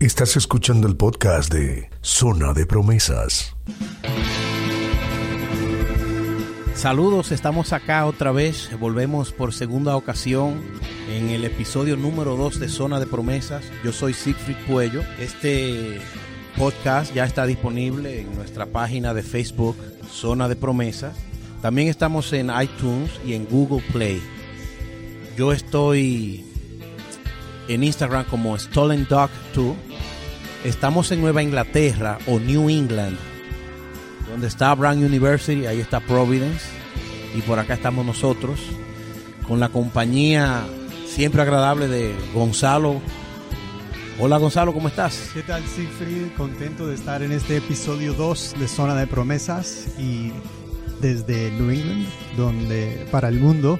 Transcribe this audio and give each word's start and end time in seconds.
Estás 0.00 0.34
escuchando 0.38 0.88
el 0.88 0.96
podcast 0.96 1.52
de 1.52 1.90
Zona 2.00 2.54
de 2.54 2.64
Promesas. 2.64 3.54
Saludos, 6.74 7.32
estamos 7.32 7.74
acá 7.74 8.06
otra 8.06 8.32
vez, 8.32 8.70
volvemos 8.80 9.30
por 9.30 9.52
segunda 9.52 9.94
ocasión 9.96 10.62
en 11.10 11.28
el 11.28 11.44
episodio 11.44 11.98
número 11.98 12.34
2 12.36 12.60
de 12.60 12.70
Zona 12.70 12.98
de 12.98 13.04
Promesas. 13.04 13.62
Yo 13.84 13.92
soy 13.92 14.14
Siegfried 14.14 14.56
Puello. 14.66 15.02
Este 15.18 16.00
podcast 16.56 17.12
ya 17.12 17.26
está 17.26 17.44
disponible 17.44 18.22
en 18.22 18.34
nuestra 18.34 18.64
página 18.64 19.12
de 19.12 19.22
Facebook, 19.22 19.76
Zona 20.10 20.48
de 20.48 20.56
Promesas. 20.56 21.14
También 21.60 21.88
estamos 21.88 22.32
en 22.32 22.50
iTunes 22.58 23.10
y 23.26 23.34
en 23.34 23.44
Google 23.44 23.84
Play. 23.92 24.22
Yo 25.36 25.52
estoy 25.52 26.46
en 27.68 27.84
Instagram 27.84 28.24
como 28.24 28.58
Stolen 28.58 29.06
Dog 29.10 29.28
2. 29.54 29.89
Estamos 30.64 31.10
en 31.10 31.22
Nueva 31.22 31.42
Inglaterra 31.42 32.18
o 32.26 32.38
New 32.38 32.68
England, 32.68 33.16
donde 34.28 34.46
está 34.46 34.74
Brown 34.74 35.02
University, 35.02 35.64
ahí 35.64 35.80
está 35.80 36.00
Providence, 36.00 36.66
y 37.34 37.40
por 37.40 37.58
acá 37.58 37.74
estamos 37.74 38.04
nosotros, 38.04 38.60
con 39.48 39.58
la 39.58 39.70
compañía 39.70 40.62
siempre 41.06 41.40
agradable 41.40 41.88
de 41.88 42.14
Gonzalo. 42.34 43.00
Hola 44.18 44.36
Gonzalo, 44.36 44.74
¿cómo 44.74 44.88
estás? 44.88 45.30
¿Qué 45.32 45.42
tal, 45.42 45.62
Siegfried? 45.64 46.36
Contento 46.36 46.86
de 46.86 46.94
estar 46.94 47.22
en 47.22 47.32
este 47.32 47.56
episodio 47.56 48.12
2 48.12 48.56
de 48.60 48.68
Zona 48.68 48.94
de 48.96 49.06
Promesas 49.06 49.94
y 49.98 50.30
desde 51.00 51.52
New 51.52 51.70
England, 51.70 52.06
donde 52.36 53.06
para 53.10 53.28
el 53.28 53.40
mundo, 53.40 53.78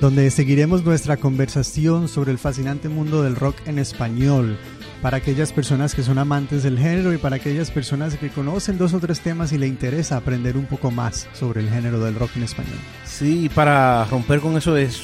donde 0.00 0.28
seguiremos 0.32 0.84
nuestra 0.84 1.18
conversación 1.18 2.08
sobre 2.08 2.32
el 2.32 2.38
fascinante 2.38 2.88
mundo 2.88 3.22
del 3.22 3.36
rock 3.36 3.54
en 3.66 3.78
español 3.78 4.58
para 5.02 5.18
aquellas 5.18 5.52
personas 5.52 5.94
que 5.94 6.02
son 6.02 6.18
amantes 6.18 6.62
del 6.62 6.78
género 6.78 7.12
y 7.12 7.18
para 7.18 7.36
aquellas 7.36 7.70
personas 7.70 8.16
que 8.16 8.30
conocen 8.30 8.78
dos 8.78 8.94
o 8.94 9.00
tres 9.00 9.20
temas 9.20 9.52
y 9.52 9.58
le 9.58 9.66
interesa 9.66 10.16
aprender 10.16 10.56
un 10.56 10.66
poco 10.66 10.90
más 10.90 11.28
sobre 11.34 11.60
el 11.60 11.70
género 11.70 12.00
del 12.00 12.14
rock 12.14 12.30
en 12.36 12.44
español. 12.44 12.78
Sí, 13.04 13.50
para 13.54 14.04
romper 14.06 14.40
con 14.40 14.56
eso 14.56 14.76
es 14.76 15.00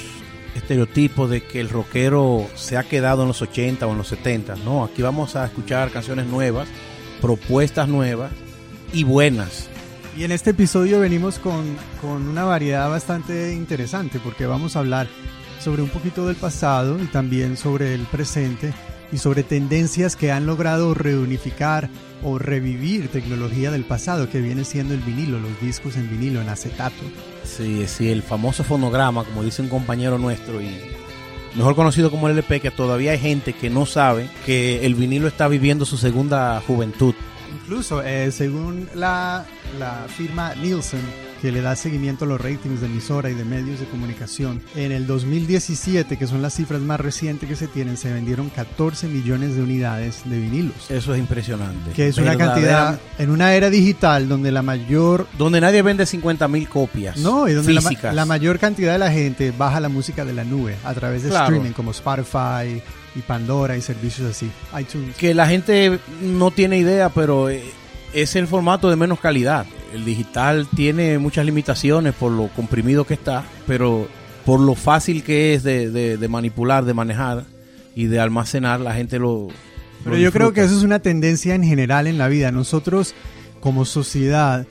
estereotipo 0.55 1.29
de 1.29 1.43
que 1.43 1.61
el 1.61 1.69
rockero 1.69 2.49
se 2.55 2.77
ha 2.77 2.85
quedado 2.85 3.23
en 3.23 3.29
los 3.29 3.43
80 3.43 3.87
o 3.87 3.93
en 3.93 3.99
los 3.99 4.09
70. 4.09 4.57
No, 4.57 4.85
aquí 4.85 5.03
vamos 5.03 5.37
a 5.37 5.45
escuchar 5.45 5.91
canciones 5.91 6.27
nuevas, 6.27 6.69
propuestas 7.21 7.89
nuevas 7.89 8.33
y 8.93 9.05
buenas. 9.05 9.69
Y 10.17 10.25
en 10.25 10.33
este 10.33 10.51
episodio 10.51 11.01
venimos 11.01 11.39
con, 11.39 11.77
con 12.03 12.29
una 12.29 12.45
variedad 12.45 12.89
bastante 12.91 13.55
interesante 13.55 14.21
porque 14.23 14.45
vamos 14.45 14.77
a 14.77 14.81
hablar 14.81 15.07
sobre 15.59 15.81
un 15.81 15.89
poquito 15.89 16.27
del 16.27 16.37
pasado 16.37 16.99
y 17.03 17.07
también 17.07 17.57
sobre 17.57 17.95
el 17.95 18.03
presente 18.03 18.75
y 19.13 19.19
sobre 19.19 19.43
tendencias 19.43 20.17
que 20.17 20.33
han 20.33 20.47
logrado 20.47 20.95
reunificar 20.95 21.89
o 22.25 22.39
revivir 22.39 23.09
tecnología 23.09 23.71
del 23.71 23.85
pasado 23.85 24.31
que 24.31 24.41
viene 24.41 24.65
siendo 24.65 24.95
el 24.95 25.01
vinilo, 25.01 25.39
los 25.39 25.61
discos 25.61 25.97
en 25.97 26.09
vinilo, 26.11 26.41
en 26.41 26.49
acetato. 26.49 27.03
Sí, 27.45 27.87
sí, 27.87 28.11
el 28.11 28.23
famoso 28.23 28.65
fonograma, 28.65 29.25
como 29.25 29.43
dice 29.43 29.63
un 29.63 29.69
compañero 29.69 30.19
nuestro 30.19 30.61
y 30.61 30.71
mejor 31.55 31.75
conocido 31.75 32.11
como 32.11 32.29
el 32.29 32.35
LP, 32.35 32.61
que 32.61 32.71
todavía 32.71 33.13
hay 33.13 33.19
gente 33.19 33.53
que 33.53 33.71
no 33.71 33.87
sabe 33.87 34.29
que 34.47 34.87
el 34.87 34.95
vinilo 34.95 35.29
está 35.29 35.49
viviendo 35.49 35.85
su 35.85 35.99
segunda 35.99 36.63
juventud. 36.67 37.15
Incluso, 37.53 38.03
eh, 38.03 38.31
según 38.33 38.89
la, 38.95 39.45
la 39.79 40.07
firma 40.09 40.55
Nielsen, 40.55 41.01
que 41.43 41.51
le 41.51 41.61
da 41.61 41.75
seguimiento 41.75 42.25
a 42.25 42.29
los 42.29 42.41
ratings 42.41 42.81
de 42.81 42.87
emisora 42.87 43.29
y 43.29 43.35
de 43.35 43.45
medios 43.45 43.81
de 43.81 43.87
comunicación. 43.87 44.63
En 44.77 44.93
el 44.93 45.09
2017, 45.09 46.17
que 46.17 46.29
son 46.29 46.41
las 46.41 46.55
cifras 46.55 46.81
más 46.81 47.01
recientes 47.01 47.49
que 47.49 47.57
se 47.57 47.67
tienen, 47.67 47.97
se 47.97 48.13
vendieron 48.13 48.49
14 48.49 49.09
millones 49.09 49.57
de 49.57 49.63
unidades 49.63 50.23
de 50.25 50.39
vinilos. 50.39 50.89
Eso 50.89 51.13
es 51.15 51.19
impresionante. 51.19 51.91
Que 51.95 52.07
es 52.07 52.19
una 52.19 52.37
cantidad 52.37 53.01
en 53.19 53.31
una 53.31 53.55
era 53.55 53.71
digital 53.71 54.29
donde 54.29 54.53
la 54.53 54.63
mayor... 54.63 55.27
Donde 55.37 55.61
nadie 55.61 55.83
vende 55.83 56.07
50 56.07 56.47
mil 56.47 56.69
copias. 56.69 57.17
No, 57.17 57.49
y 57.49 57.55
donde 57.55 57.73
la, 57.73 58.13
la, 58.13 58.25
mayor 58.25 58.61
cantidad 58.61 58.93
de 58.93 59.01
la 59.01 59.11
gente 59.11 59.51
baja 59.51 59.81
la 59.81 59.89
música 59.89 60.25
de 60.25 60.35
la 60.35 60.45
nube 60.45 60.77
a 60.85 60.95
través 60.95 61.25
de 61.25 61.31
streaming 61.31 61.73
como 61.73 61.91
Spotify 61.91 62.81
y 63.15 63.21
Pandora 63.21 63.77
y 63.77 63.83
servicios 63.83 64.31
así, 64.31 64.51
iTunes. 64.79 65.17
Que 65.17 65.35
la 65.35 65.47
gente 65.47 65.99
no 66.21 66.51
tiene 66.51 66.79
idea, 66.79 67.09
pero 67.09 67.49
es 67.49 68.37
el 68.37 68.47
formato 68.47 68.91
de 68.91 68.97
menos 68.97 69.21
calidad 69.21 69.67
el 69.93 70.05
digital 70.05 70.67
tiene 70.75 71.19
muchas 71.19 71.45
limitaciones 71.45 72.15
por 72.15 72.33
lo 72.33 72.49
comprimido 72.49 73.05
que 73.05 73.15
está, 73.15 73.45
pero 73.67 74.09
por 74.45 74.61
lo 74.61 74.75
fácil 74.75 75.23
que 75.23 75.55
es 75.55 75.63
de, 75.63 76.27
manipular, 76.29 76.85
de 76.85 76.95
manejar 76.95 77.45
y 77.95 78.07
de 78.07 78.21
almacenar, 78.21 78.81
la 78.81 78.95
gente 78.95 79.19
lo... 79.19 79.49
Pero 80.05 80.17
yo 80.17 80.33
creo 80.33 80.53
que 80.53 80.63
eso 80.63 80.77
es 80.77 80.83
una 80.83 80.99
tendencia 80.99 81.55
en 81.55 81.63
general 81.63 82.09
en 82.09 82.19
la 82.19 82.27
vida. 82.27 82.51
Nosotros 82.51 83.15
como 83.61 83.85
sociedad, 83.85 84.63
eh, 84.63 84.67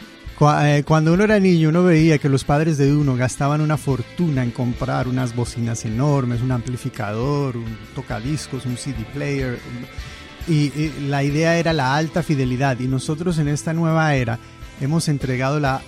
cuando 0.85 1.13
uno 1.13 1.23
era 1.23 1.39
niño, 1.39 1.69
uno 1.69 1.83
veía 1.83 2.17
que 2.17 2.27
los 2.27 2.43
padres 2.43 2.79
de 2.79 2.91
uno 2.95 3.15
gastaban 3.15 3.61
una 3.61 3.77
fortuna 3.77 4.41
en 4.41 4.49
comprar 4.49 5.07
unas 5.07 5.35
bocinas 5.35 5.85
enormes, 5.85 6.41
un 6.41 6.51
amplificador, 6.51 7.57
un 7.57 7.77
tocadiscos, 7.93 8.65
un 8.65 8.75
CD 8.75 9.05
player. 9.13 9.59
y, 10.47 10.71
la 11.07 11.23
idea 11.23 11.57
era 11.57 11.73
la 11.73 11.95
alta 11.95 12.23
fidelidad. 12.23 12.79
Y 12.79 12.87
nosotros 12.87 13.37
en 13.37 13.49
esta 13.49 13.71
nueva 13.73 14.15
era 14.15 14.39
hemos 14.81 15.07
entregado 15.09 15.59
la, 15.59 15.83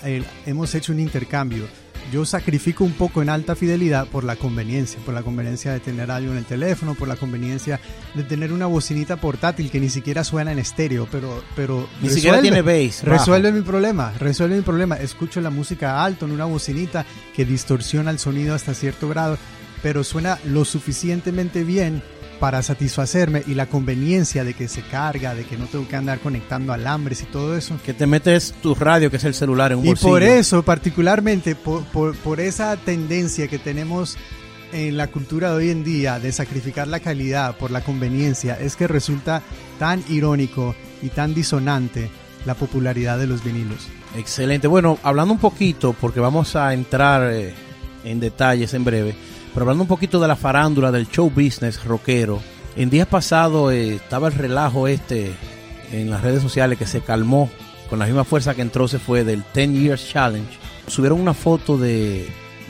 hemos 0.45 0.75
hecho 0.75 0.93
un 0.93 0.99
intercambio. 0.99 1.65
Yo 2.11 2.25
sacrifico 2.25 2.83
un 2.83 2.93
poco 2.93 3.21
en 3.21 3.29
alta 3.29 3.55
fidelidad 3.55 4.07
por 4.07 4.23
la 4.23 4.35
conveniencia, 4.35 4.99
por 5.03 5.13
la 5.13 5.23
conveniencia 5.23 5.73
de 5.73 5.79
tener 5.79 6.11
algo 6.11 6.31
en 6.31 6.37
el 6.37 6.45
teléfono, 6.45 6.93
por 6.93 7.07
la 7.07 7.15
conveniencia 7.15 7.79
de 8.13 8.23
tener 8.23 8.53
una 8.53 8.67
bocinita 8.67 9.17
portátil 9.17 9.71
que 9.71 9.79
ni 9.79 9.89
siquiera 9.89 10.23
suena 10.23 10.51
en 10.51 10.59
estéreo, 10.59 11.07
pero, 11.11 11.43
pero 11.55 11.87
ni 12.01 12.09
siquiera 12.09 12.41
tiene 12.41 12.61
bass. 12.61 13.03
Resuelve 13.03 13.51
mi 13.51 13.61
problema, 13.61 14.13
resuelve 14.19 14.57
mi 14.57 14.61
problema. 14.61 14.95
Escucho 14.97 15.41
la 15.41 15.49
música 15.49 16.03
alto 16.03 16.25
en 16.25 16.31
una 16.31 16.45
bocinita 16.45 17.05
que 17.35 17.45
distorsiona 17.45 18.11
el 18.11 18.19
sonido 18.19 18.53
hasta 18.53 18.73
cierto 18.73 19.09
grado, 19.09 19.37
pero 19.81 20.03
suena 20.03 20.37
lo 20.45 20.65
suficientemente 20.65 21.63
bien 21.63 22.03
para 22.39 22.61
satisfacerme 22.61 23.43
y 23.47 23.53
la 23.53 23.67
conveniencia 23.67 24.43
de 24.43 24.53
que 24.53 24.67
se 24.67 24.81
carga, 24.81 25.33
de 25.35 25.45
que 25.45 25.57
no 25.57 25.65
tengo 25.65 25.87
que 25.87 25.95
andar 25.95 26.19
conectando 26.19 26.73
alambres 26.73 27.21
y 27.21 27.25
todo 27.25 27.55
eso. 27.55 27.77
Que 27.85 27.93
te 27.93 28.07
metes 28.07 28.53
tu 28.61 28.75
radio, 28.75 29.09
que 29.09 29.17
es 29.17 29.23
el 29.23 29.33
celular, 29.33 29.71
en 29.71 29.79
un 29.79 29.85
bolsillo. 29.85 30.09
Y 30.09 30.11
por 30.11 30.23
eso, 30.23 30.63
particularmente, 30.63 31.55
por, 31.55 31.83
por, 31.85 32.39
esa 32.39 32.75
tendencia 32.77 33.47
que 33.47 33.59
tenemos 33.59 34.17
en 34.71 34.97
la 34.97 35.07
cultura 35.07 35.51
de 35.51 35.55
hoy 35.55 35.69
en 35.69 35.83
día 35.83 36.19
de 36.19 36.31
sacrificar 36.31 36.87
la 36.87 36.99
calidad 36.99 37.55
por 37.57 37.71
la 37.71 37.81
conveniencia, 37.81 38.59
es 38.59 38.75
que 38.75 38.87
resulta 38.87 39.41
tan 39.79 40.03
irónico 40.09 40.75
y 41.01 41.09
tan 41.09 41.33
disonante 41.33 42.09
la 42.45 42.55
popularidad 42.55 43.17
de 43.17 43.27
los 43.27 43.43
vinilos. 43.43 43.87
Excelente. 44.17 44.67
Bueno, 44.67 44.97
hablando 45.03 45.33
un 45.33 45.39
poquito, 45.39 45.93
porque 45.93 46.19
vamos 46.19 46.55
a 46.55 46.73
entrar 46.73 47.31
eh, 47.31 47.53
en 48.03 48.19
detalles 48.19 48.73
en 48.73 48.83
breve 48.83 49.15
pero 49.53 49.63
hablando 49.63 49.83
un 49.83 49.87
poquito 49.87 50.19
de 50.19 50.27
la 50.27 50.35
farándula, 50.35 50.91
del 50.91 51.07
show 51.07 51.29
business 51.29 51.83
rockero, 51.83 52.41
en 52.75 52.89
días 52.89 53.07
pasados 53.07 53.71
eh, 53.71 53.95
estaba 53.95 54.27
el 54.27 54.33
relajo 54.33 54.87
este 54.87 55.31
en 55.91 56.09
las 56.09 56.21
redes 56.21 56.41
sociales 56.41 56.77
que 56.77 56.87
se 56.87 57.01
calmó 57.01 57.49
con 57.89 57.99
la 57.99 58.05
misma 58.05 58.23
fuerza 58.23 58.55
que 58.55 58.63
entró 58.63 58.87
se 58.87 58.97
fue 58.97 59.23
del 59.23 59.43
10 59.53 59.69
Years 59.71 60.09
Challenge. 60.09 60.49
Subieron 60.87 61.21
una 61.21 61.35
foto 61.35 61.77
de, 61.77 62.27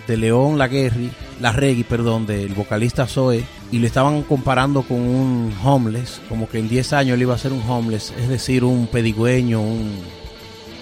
de 0.08 0.18
León 0.18 0.58
Laguerri, 0.58 1.10
la 1.40 1.54
Reggae, 1.54 1.86
perdón, 1.86 2.26
del 2.26 2.54
vocalista 2.54 3.08
Zoe, 3.08 3.46
y 3.72 3.80
le 3.80 3.88
estaban 3.88 4.24
comparando 4.24 4.82
con 4.82 5.00
un 5.00 5.54
homeless, 5.64 6.22
como 6.28 6.50
que 6.50 6.60
en 6.60 6.68
10 6.68 6.94
años 6.94 7.16
él 7.16 7.22
iba 7.22 7.34
a 7.34 7.38
ser 7.38 7.54
un 7.54 7.64
homeless, 7.68 8.14
es 8.20 8.28
decir, 8.28 8.66
un 8.66 8.88
pedigüeño, 8.88 9.62
un, 9.62 9.98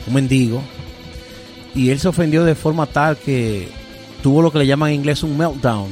un 0.08 0.14
mendigo. 0.14 0.62
Y 1.76 1.92
él 1.92 2.00
se 2.00 2.08
ofendió 2.08 2.44
de 2.44 2.56
forma 2.56 2.88
tal 2.88 3.18
que 3.18 3.70
tuvo 4.22 4.42
lo 4.42 4.52
que 4.52 4.60
le 4.60 4.68
llaman 4.68 4.90
en 4.90 4.96
inglés 4.96 5.24
un 5.24 5.38
meltdown 5.38 5.92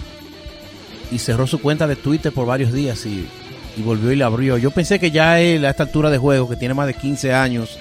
y 1.12 1.20
cerró 1.20 1.48
su 1.48 1.60
cuenta 1.60 1.88
de 1.88 1.96
Twitter 1.96 2.32
por 2.32 2.46
varios 2.46 2.72
días 2.72 3.06
y, 3.06 3.28
volvió 3.78 4.12
y 4.12 4.18
la 4.18 4.26
abrió. 4.26 4.58
Yo 4.58 4.72
pensé 4.72 5.00
que 5.00 5.10
ya 5.10 5.40
él 5.40 5.64
a 5.66 5.70
esta 5.70 5.84
altura 5.84 6.10
de 6.10 6.18
juego, 6.18 6.50
que 6.50 6.58
tiene 6.58 6.74
más 6.74 6.88
de 6.88 6.94
15 6.94 7.34
años 7.34 7.80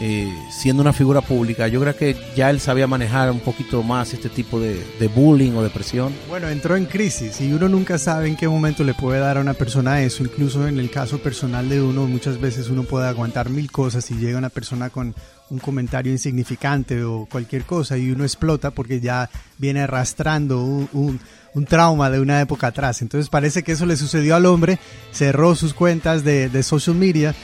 eh, 0.00 0.32
siendo 0.50 0.82
una 0.82 0.92
figura 0.92 1.20
pública, 1.20 1.68
yo 1.68 1.80
creo 1.80 1.96
que 1.96 2.16
ya 2.36 2.50
él 2.50 2.60
sabía 2.60 2.86
manejar 2.86 3.30
un 3.30 3.40
poquito 3.40 3.82
más 3.82 4.12
este 4.12 4.28
tipo 4.28 4.60
de, 4.60 4.84
de, 4.98 5.08
bullying 5.08 5.52
o 5.52 5.62
depresión. 5.62 6.12
Bueno, 6.28 6.48
entró 6.48 6.76
en 6.76 6.86
crisis 6.86 7.40
y 7.40 7.52
uno 7.52 7.68
nunca 7.68 7.98
sabe 7.98 8.28
en 8.28 8.36
qué 8.36 8.48
momento 8.48 8.84
le 8.84 8.94
puede 8.94 9.20
dar 9.20 9.38
a 9.38 9.40
una 9.40 9.54
persona 9.54 10.02
eso. 10.02 10.22
Incluso 10.22 10.68
en 10.68 10.78
el 10.78 10.90
caso 10.90 11.18
personal 11.18 11.68
de 11.68 11.82
uno, 11.82 12.06
muchas 12.06 12.40
veces 12.40 12.68
uno 12.68 12.84
puede 12.84 13.08
aguantar 13.08 13.50
mil 13.50 13.70
cosas 13.70 14.10
y 14.10 14.14
llega 14.14 14.38
una 14.38 14.50
persona 14.50 14.90
con 14.90 15.14
un 15.50 15.58
comentario 15.58 16.12
insignificante 16.12 17.02
o 17.04 17.26
cualquier 17.30 17.64
cosa 17.64 17.96
y 17.96 18.10
uno 18.10 18.24
explota 18.24 18.70
porque 18.70 19.00
ya 19.00 19.30
viene 19.56 19.80
arrastrando 19.80 20.62
un, 20.62 21.20
trauma 21.66 22.10
de 22.10 22.20
una 22.20 22.40
época 22.40 22.68
atrás. 22.68 23.02
Entonces 23.02 23.28
parece 23.28 23.62
que 23.62 23.72
eso 23.72 23.86
le 23.86 23.96
sucedió 23.96 24.36
al 24.36 24.46
hombre, 24.46 24.78
cerró 25.10 25.54
sus 25.54 25.74
cuentas 25.74 26.22
de, 26.22 26.62
social 26.62 26.96
media, 26.96 27.34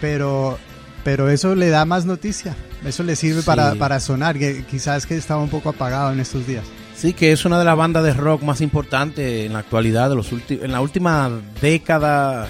pero, 0.00 0.58
pero 1.04 1.28
eso 1.30 1.54
le 1.54 1.68
da 1.68 1.84
más 1.84 2.04
noticia, 2.04 2.54
eso 2.84 3.02
le 3.02 3.16
sirve 3.16 3.42
para, 3.42 3.74
para 3.74 4.00
sonar, 4.00 4.38
que 4.38 4.64
quizás 4.64 5.06
que 5.06 5.16
estaba 5.16 5.42
un 5.42 5.50
poco 5.50 5.70
apagado 5.70 6.12
en 6.12 6.20
estos 6.20 6.46
días. 6.46 6.64
Sí, 6.96 7.14
que 7.14 7.32
es 7.32 7.44
una 7.44 7.58
de 7.58 7.64
las 7.64 7.76
bandas 7.76 8.04
de 8.04 8.14
rock 8.14 8.42
más 8.42 8.60
importantes 8.60 9.46
en 9.46 9.54
la 9.54 9.60
actualidad, 9.60 10.08
de 10.10 10.16
los 10.16 10.30
en 10.32 10.72
la 10.72 10.80
última 10.80 11.30
década 11.60 12.48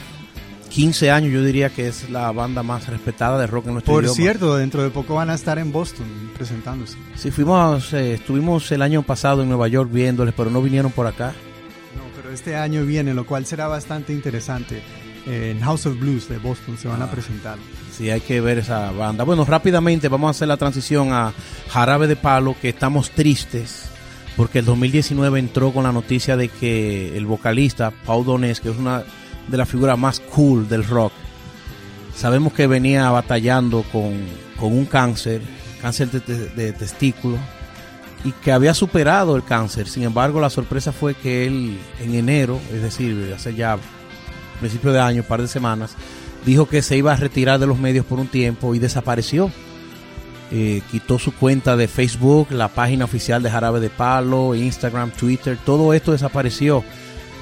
15 0.73 1.11
años 1.11 1.33
yo 1.33 1.45
diría 1.45 1.69
que 1.69 1.87
es 1.87 2.09
la 2.09 2.33
banda 2.33 2.63
más 2.63 2.89
respetada 2.89 3.39
de 3.39 3.47
rock 3.47 3.67
en 3.67 3.73
nuestro 3.75 3.93
Por 3.93 4.05
idioma. 4.05 4.17
cierto, 4.17 4.57
dentro 4.57 4.83
de 4.83 4.89
poco 4.89 5.15
van 5.17 5.29
a 5.29 5.35
estar 5.35 5.59
en 5.59 5.71
Boston 5.71 6.07
presentándose. 6.35 6.97
Sí, 7.15 7.31
fuimos, 7.31 7.93
eh, 7.93 8.15
estuvimos 8.15 8.73
el 8.73 8.81
año 8.81 9.03
pasado 9.03 9.43
en 9.43 9.49
Nueva 9.51 9.69
York 9.69 9.91
viéndoles, 9.93 10.33
pero 10.35 10.51
no 10.51 10.63
vinieron 10.63 10.91
por 10.91 11.07
acá. 11.07 11.35
No, 11.95 12.05
pero 12.17 12.31
este 12.33 12.57
año 12.57 12.87
viene, 12.87 13.13
lo 13.13 13.27
cual 13.27 13.45
será 13.45 13.69
bastante 13.69 14.15
interesante. 14.15 14.83
En 15.27 15.61
House 15.61 15.85
of 15.85 16.01
Blues 16.01 16.27
de 16.31 16.39
Boston 16.39 16.79
se 16.79 16.89
van 16.89 17.03
a 17.03 17.11
presentar. 17.11 17.59
Sí, 17.97 18.11
hay 18.11 18.21
que 18.23 18.41
ver 18.41 18.59
esa 18.59 18.91
banda. 18.93 19.23
Bueno, 19.25 19.45
rápidamente 19.45 20.09
vamos 20.09 20.29
a 20.29 20.31
hacer 20.31 20.49
la 20.49 20.57
transición 20.57 21.13
a 21.13 21.33
Jarabe 21.69 22.07
de 22.07 22.17
Palo, 22.17 22.57
que 22.61 22.71
estamos 22.71 23.11
tristes 23.11 23.87
porque 24.37 24.61
el 24.61 24.65
2019 24.65 25.39
entró 25.39 25.73
con 25.73 25.85
la 25.85 25.93
noticia 25.93 26.39
de 26.39 26.49
que 26.49 27.15
el 27.19 27.27
vocalista 27.27 27.93
Paul 28.07 28.25
Donés, 28.25 28.61
que 28.61 28.71
es 28.71 28.77
una 28.79 29.03
de 29.47 29.57
las 29.59 29.69
figuras 29.69 29.99
más 29.99 30.21
cool 30.21 30.67
del 30.71 30.85
rock, 30.85 31.13
sabemos 32.17 32.55
que 32.55 32.67
venía 32.67 33.11
batallando 33.11 33.83
con, 33.93 34.15
con 34.59 34.73
un 34.73 34.87
cáncer, 34.87 35.43
cáncer 35.83 36.11
de, 36.11 36.21
de- 36.21 36.49
de 36.49 36.73
testículo, 36.73 37.37
y 38.25 38.33
que 38.33 38.53
había 38.53 38.73
superado 38.73 39.37
el 39.37 39.45
cáncer. 39.45 39.87
Sin 39.87 40.05
embargo, 40.05 40.41
la 40.41 40.49
sorpresa 40.49 40.93
fue 40.93 41.15
que 41.15 41.47
él 41.47 41.79
en 42.01 42.15
enero, 42.15 42.59
es 42.73 42.81
decir, 42.81 43.33
hace 43.37 43.55
ya 43.55 43.77
principio 44.61 44.93
de 44.93 45.01
año, 45.01 45.23
un 45.23 45.29
par 45.29 45.43
de 45.43 45.49
semanas, 45.49 45.95
dijo 46.45 46.67
que 46.67 46.83
se 46.83 46.97
iba 46.97 47.13
a 47.13 47.17
retirar 47.17 47.59
de 47.59 47.67
los 47.67 47.79
medios 47.79 48.05
por 48.05 48.19
un 48.19 48.27
tiempo 48.27 48.75
y 48.75 48.79
desapareció. 48.79 49.51
Eh, 50.51 50.83
quitó 50.91 51.19
su 51.19 51.33
cuenta 51.33 51.77
de 51.77 51.89
Facebook, 51.89 52.49
la 52.51 52.69
página 52.69 53.07
oficial 53.07 53.43
de 53.43 53.51
Jarabe 53.51 53.81
de 53.81 53.89
Palo, 53.89 54.55
Instagram, 54.55 55.11
Twitter, 55.11 55.57
todo 55.65 55.95
esto 55.95 56.13
desapareció, 56.13 56.85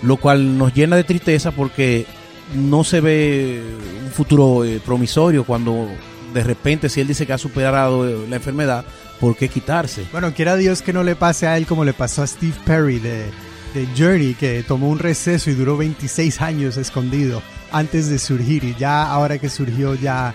lo 0.02 0.16
cual 0.16 0.56
nos 0.56 0.72
llena 0.72 0.94
de 0.94 1.02
tristeza 1.02 1.50
porque 1.50 2.06
no 2.54 2.84
se 2.84 3.00
ve 3.00 3.62
un 4.04 4.12
futuro 4.12 4.64
eh, 4.64 4.80
promisorio 4.84 5.42
cuando 5.42 5.88
de 6.32 6.44
repente 6.44 6.88
si 6.88 7.00
él 7.00 7.08
dice 7.08 7.26
que 7.26 7.32
ha 7.32 7.38
superado 7.38 8.08
eh, 8.08 8.26
la 8.28 8.36
enfermedad, 8.36 8.84
¿por 9.18 9.36
qué 9.36 9.48
quitarse? 9.48 10.04
Bueno, 10.12 10.32
quiera 10.32 10.54
Dios 10.54 10.80
que 10.80 10.92
no 10.92 11.02
le 11.02 11.16
pase 11.16 11.48
a 11.48 11.56
él 11.56 11.66
como 11.66 11.84
le 11.84 11.92
pasó 11.92 12.22
a 12.22 12.28
Steve 12.28 12.54
Perry 12.64 13.00
de, 13.00 13.24
de 13.74 13.88
Journey, 13.98 14.34
que 14.34 14.62
tomó 14.62 14.88
un 14.88 15.00
receso 15.00 15.50
y 15.50 15.54
duró 15.54 15.76
26 15.76 16.40
años 16.40 16.76
escondido 16.76 17.42
antes 17.72 18.08
de 18.08 18.18
surgir 18.18 18.64
y 18.64 18.74
ya 18.78 19.04
ahora 19.10 19.38
que 19.38 19.48
surgió 19.48 19.94
ya 19.94 20.32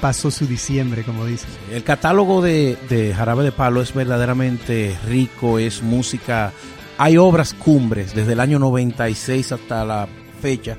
pasó 0.00 0.30
su 0.30 0.46
diciembre, 0.46 1.02
como 1.02 1.26
dicen. 1.26 1.48
El 1.72 1.82
catálogo 1.82 2.40
de, 2.40 2.76
de 2.88 3.12
Jarabe 3.14 3.44
de 3.44 3.52
Palo 3.52 3.82
es 3.82 3.92
verdaderamente 3.92 4.96
rico, 5.08 5.58
es 5.58 5.82
música. 5.82 6.52
Hay 6.98 7.16
obras 7.16 7.54
cumbres 7.54 8.14
desde 8.14 8.32
el 8.34 8.40
año 8.40 8.58
96 8.58 9.52
hasta 9.52 9.84
la 9.84 10.08
fecha. 10.40 10.76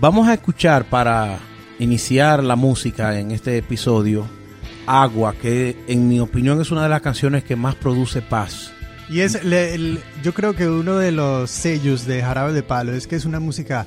Vamos 0.00 0.28
a 0.28 0.34
escuchar 0.34 0.84
para 0.84 1.38
iniciar 1.78 2.42
la 2.42 2.56
música 2.56 3.18
en 3.18 3.30
este 3.30 3.56
episodio 3.58 4.26
Agua, 4.86 5.34
que 5.40 5.76
en 5.86 6.08
mi 6.08 6.18
opinión 6.18 6.60
es 6.60 6.70
una 6.70 6.82
de 6.82 6.88
las 6.88 7.02
canciones 7.02 7.44
que 7.44 7.56
más 7.56 7.74
produce 7.74 8.22
paz. 8.22 8.72
Y 9.10 9.20
es, 9.20 9.42
le- 9.44 9.74
el- 9.74 10.00
yo 10.22 10.32
creo 10.34 10.54
que 10.54 10.68
uno 10.68 10.96
de 10.96 11.12
los 11.12 11.50
sellos 11.50 12.06
de 12.06 12.22
Jarabe 12.22 12.52
de 12.52 12.62
Palo 12.62 12.92
es 12.94 13.06
que 13.06 13.16
es 13.16 13.24
una 13.24 13.38
música 13.40 13.86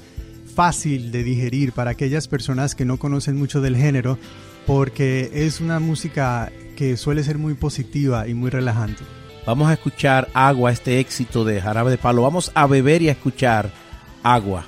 fácil 0.62 1.12
de 1.12 1.24
digerir 1.24 1.74
para 1.74 1.90
aquellas 1.90 2.28
personas 2.28 2.76
que 2.76 2.86
no 2.86 2.98
conocen 2.98 3.36
mucho 3.36 3.62
del 3.62 3.76
género, 3.76 4.20
porque 4.68 5.32
es 5.34 5.60
una 5.60 5.80
música 5.80 6.52
que 6.76 6.98
suele 6.98 7.24
ser 7.24 7.40
muy 7.40 7.56
positiva 7.56 8.28
y 8.28 8.36
muy 8.36 8.52
relajante. 8.52 9.02
Vamos 9.48 9.72
a 9.72 9.74
escuchar 9.74 10.28
Agua, 10.36 10.72
este 10.72 11.00
éxito 11.00 11.44
de 11.46 11.60
Jarabe 11.60 11.90
de 11.90 11.98
Palo. 11.98 12.22
Vamos 12.22 12.52
a 12.54 12.68
beber 12.68 13.02
y 13.02 13.10
a 13.10 13.14
escuchar 13.14 13.72
Agua. 14.22 14.64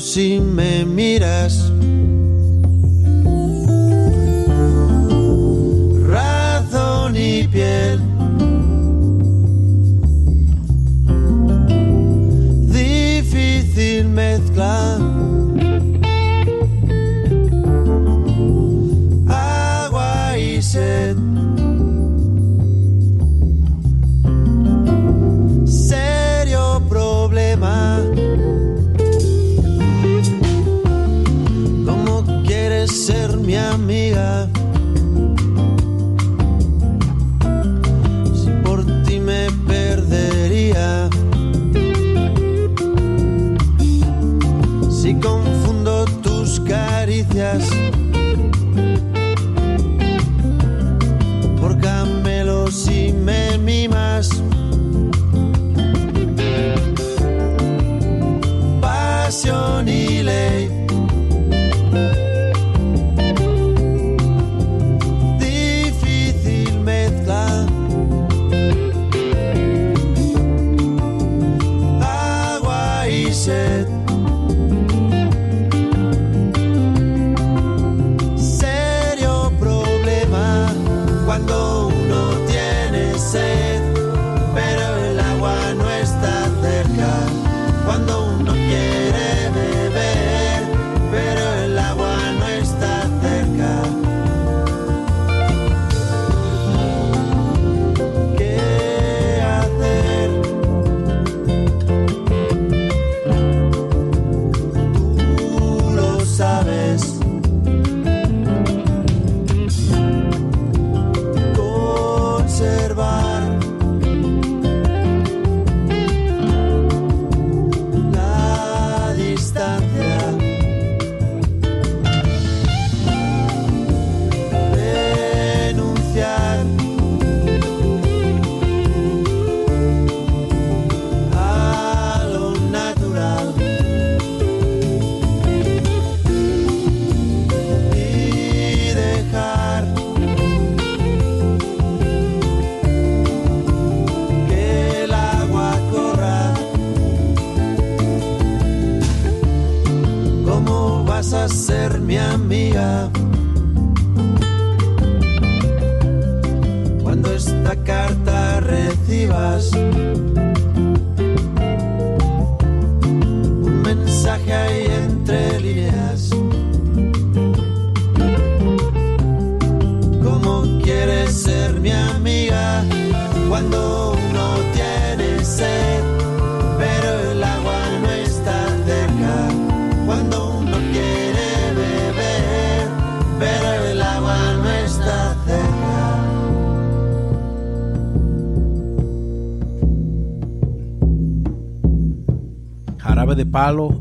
Si 0.00 0.40
me 0.40 0.84
miras. 0.84 1.75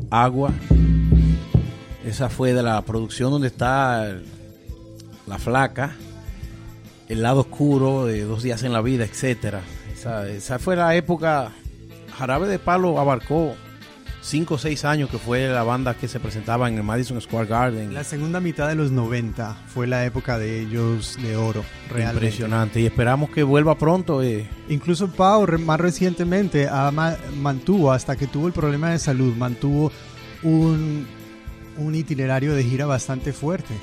Agua. 0.10 0.52
Esa 2.06 2.30
fue 2.30 2.54
de 2.54 2.64
la 2.64 2.82
producción 2.84 3.32
donde 3.32 3.48
está 3.48 4.16
la 5.28 5.40
flaca, 5.40 5.96
el 7.10 7.22
lado 7.22 7.42
oscuro 7.42 8.06
de 8.06 8.24
dos 8.24 8.44
días 8.44 8.64
en 8.64 8.74
la 8.74 8.82
vida, 8.82 9.06
etcétera. 9.06 9.62
Esa, 9.94 10.28
esa 10.30 10.60
fue 10.60 10.76
la 10.76 10.96
época. 10.96 11.52
Jarabe 12.18 12.48
de 12.48 12.60
palo 12.60 13.00
abarcó 13.00 13.56
cinco 14.26 14.56
o 14.56 14.58
seis 14.58 14.84
años 14.86 15.10
que 15.10 15.20
fue 15.20 15.48
la 15.48 15.64
banda 15.64 15.94
que 15.94 16.08
se 16.08 16.20
presentaba 16.20 16.68
en 16.68 16.78
el 16.78 16.84
Madison 16.84 17.22
Square 17.22 17.48
Garden. 17.48 17.94
La 17.94 18.04
segunda 18.04 18.40
mitad 18.40 18.68
de 18.68 18.76
los 18.76 18.92
90 18.92 19.56
fue 19.68 19.86
la 19.86 20.04
época 20.06 20.40
de 20.40 20.62
ellos 20.62 21.18
de 21.22 21.38
oro, 21.38 21.64
realmente. 21.90 22.26
Impresionante. 22.26 22.82
Y 22.82 22.86
esperamos 22.86 23.30
que 23.30 23.44
vuelva 23.44 23.78
pronto. 23.78 24.24
eh. 24.24 24.50
Incluso 24.68 25.08
Pau 25.10 25.46
más 25.60 25.80
recientemente 25.80 26.68
mantuvo, 27.38 27.92
hasta 27.92 28.16
que 28.16 28.28
tuvo 28.28 28.48
el 28.48 28.54
problema 28.54 28.90
de 28.90 29.00
salud, 29.00 29.36
mantuvo 29.36 29.92
un, 30.42 31.06
un 31.78 31.96
itinerario 31.96 32.56
de 32.56 32.64
gira 32.64 32.86
bastante 32.86 33.32
fuerte. 33.32 33.74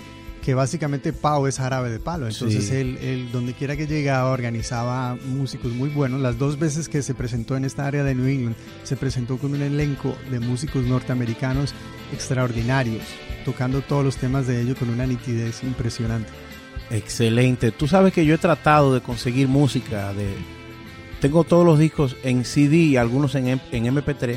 Que 0.42 0.54
básicamente 0.54 1.12
Pau 1.12 1.46
es 1.46 1.58
jarabe 1.58 1.88
de 1.88 2.00
palo. 2.00 2.26
Entonces 2.28 2.66
Sí. 2.66 2.74
él, 2.74 2.98
él, 3.00 3.28
donde 3.32 3.52
quiera 3.54 3.76
que 3.76 3.86
llegaba, 3.86 4.30
organizaba 4.30 5.16
músicos 5.28 5.70
muy 5.72 5.88
buenos. 5.88 6.20
Las 6.20 6.36
dos 6.36 6.58
veces 6.58 6.88
que 6.88 7.00
se 7.02 7.14
presentó 7.14 7.56
en 7.56 7.64
esta 7.64 7.86
área 7.86 8.02
de 8.02 8.14
New 8.16 8.26
England, 8.26 8.56
se 8.82 8.96
presentó 8.96 9.38
con 9.38 9.54
un 9.54 9.62
elenco 9.62 10.16
de 10.32 10.40
músicos 10.40 10.84
norteamericanos 10.84 11.74
extraordinarios, 12.12 13.04
tocando 13.44 13.82
todos 13.82 14.04
los 14.04 14.16
temas 14.16 14.46
de 14.48 14.60
ellos 14.60 14.76
con 14.78 14.90
una 14.90 15.06
nitidez 15.06 15.62
impresionante. 15.62 16.30
Excelente. 16.90 17.70
Tú 17.70 17.86
sabes 17.86 18.12
que 18.12 18.24
yo 18.26 18.34
he 18.34 18.38
tratado 18.38 18.92
de 18.92 19.00
conseguir 19.00 19.46
música 19.48 20.12
de... 20.12 20.28
Tengo 21.20 21.44
todos 21.44 21.64
los 21.64 21.78
discos 21.78 22.16
en 22.24 22.44
CD 22.44 22.76
y 22.78 22.96
algunos 22.96 23.36
en, 23.36 23.46
en 23.46 23.60
MP3, 23.70 24.36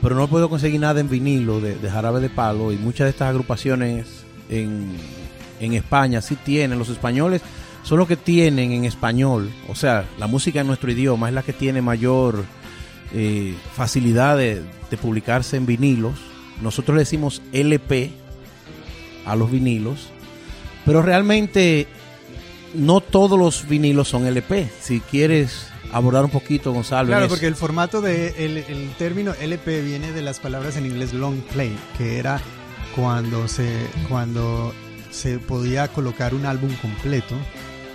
pero 0.00 0.14
no 0.14 0.28
puedo 0.28 0.48
conseguir 0.48 0.80
nada 0.80 1.00
en 1.00 1.08
vinilo 1.08 1.60
de, 1.60 1.74
de 1.74 1.90
Jarabe 1.90 2.20
de 2.20 2.30
Palo 2.30 2.70
y 2.72 2.76
muchas 2.76 3.06
de 3.06 3.10
estas 3.10 3.28
agrupaciones 3.28 4.06
en, 4.48 4.92
en 5.62 5.74
España 5.74 6.20
sí 6.20 6.36
tienen. 6.36 6.78
Los 6.78 6.88
españoles 6.88 7.42
son 7.82 7.98
los 7.98 8.08
que 8.08 8.16
tienen 8.16 8.72
en 8.72 8.84
español, 8.84 9.50
o 9.68 9.74
sea, 9.74 10.04
la 10.18 10.26
música 10.28 10.60
en 10.60 10.68
nuestro 10.68 10.92
idioma 10.92 11.28
es 11.28 11.34
la 11.34 11.42
que 11.42 11.52
tiene 11.52 11.82
mayor 11.82 12.44
eh, 13.12 13.54
facilidad 13.74 14.36
de, 14.36 14.62
de 14.90 14.96
publicarse 14.96 15.56
en 15.56 15.66
vinilos. 15.66 16.14
Nosotros 16.60 16.94
le 16.94 17.00
decimos 17.00 17.42
LP 17.52 18.12
a 19.26 19.34
los 19.34 19.50
vinilos, 19.50 20.10
pero 20.84 21.02
realmente 21.02 21.88
no 22.74 23.00
todos 23.00 23.38
los 23.38 23.68
vinilos 23.68 24.08
son 24.08 24.26
LP. 24.26 24.70
Si 24.80 25.00
quieres 25.00 25.66
abordar 25.92 26.24
un 26.24 26.30
poquito, 26.30 26.72
Gonzalo. 26.72 27.08
Claro, 27.08 27.28
porque 27.28 27.46
el 27.46 27.56
formato 27.56 28.00
de 28.00 28.44
el, 28.44 28.58
el 28.58 28.90
término 28.96 29.34
LP 29.40 29.82
viene 29.82 30.12
de 30.12 30.22
las 30.22 30.38
palabras 30.38 30.76
en 30.76 30.86
inglés 30.86 31.12
long 31.12 31.40
play, 31.52 31.76
que 31.98 32.18
era 32.18 32.40
cuando 32.94 33.48
se 33.48 33.68
cuando 34.08 34.72
se 35.12 35.38
podía 35.38 35.86
colocar 35.88 36.34
un 36.34 36.46
álbum 36.46 36.74
completo, 36.82 37.36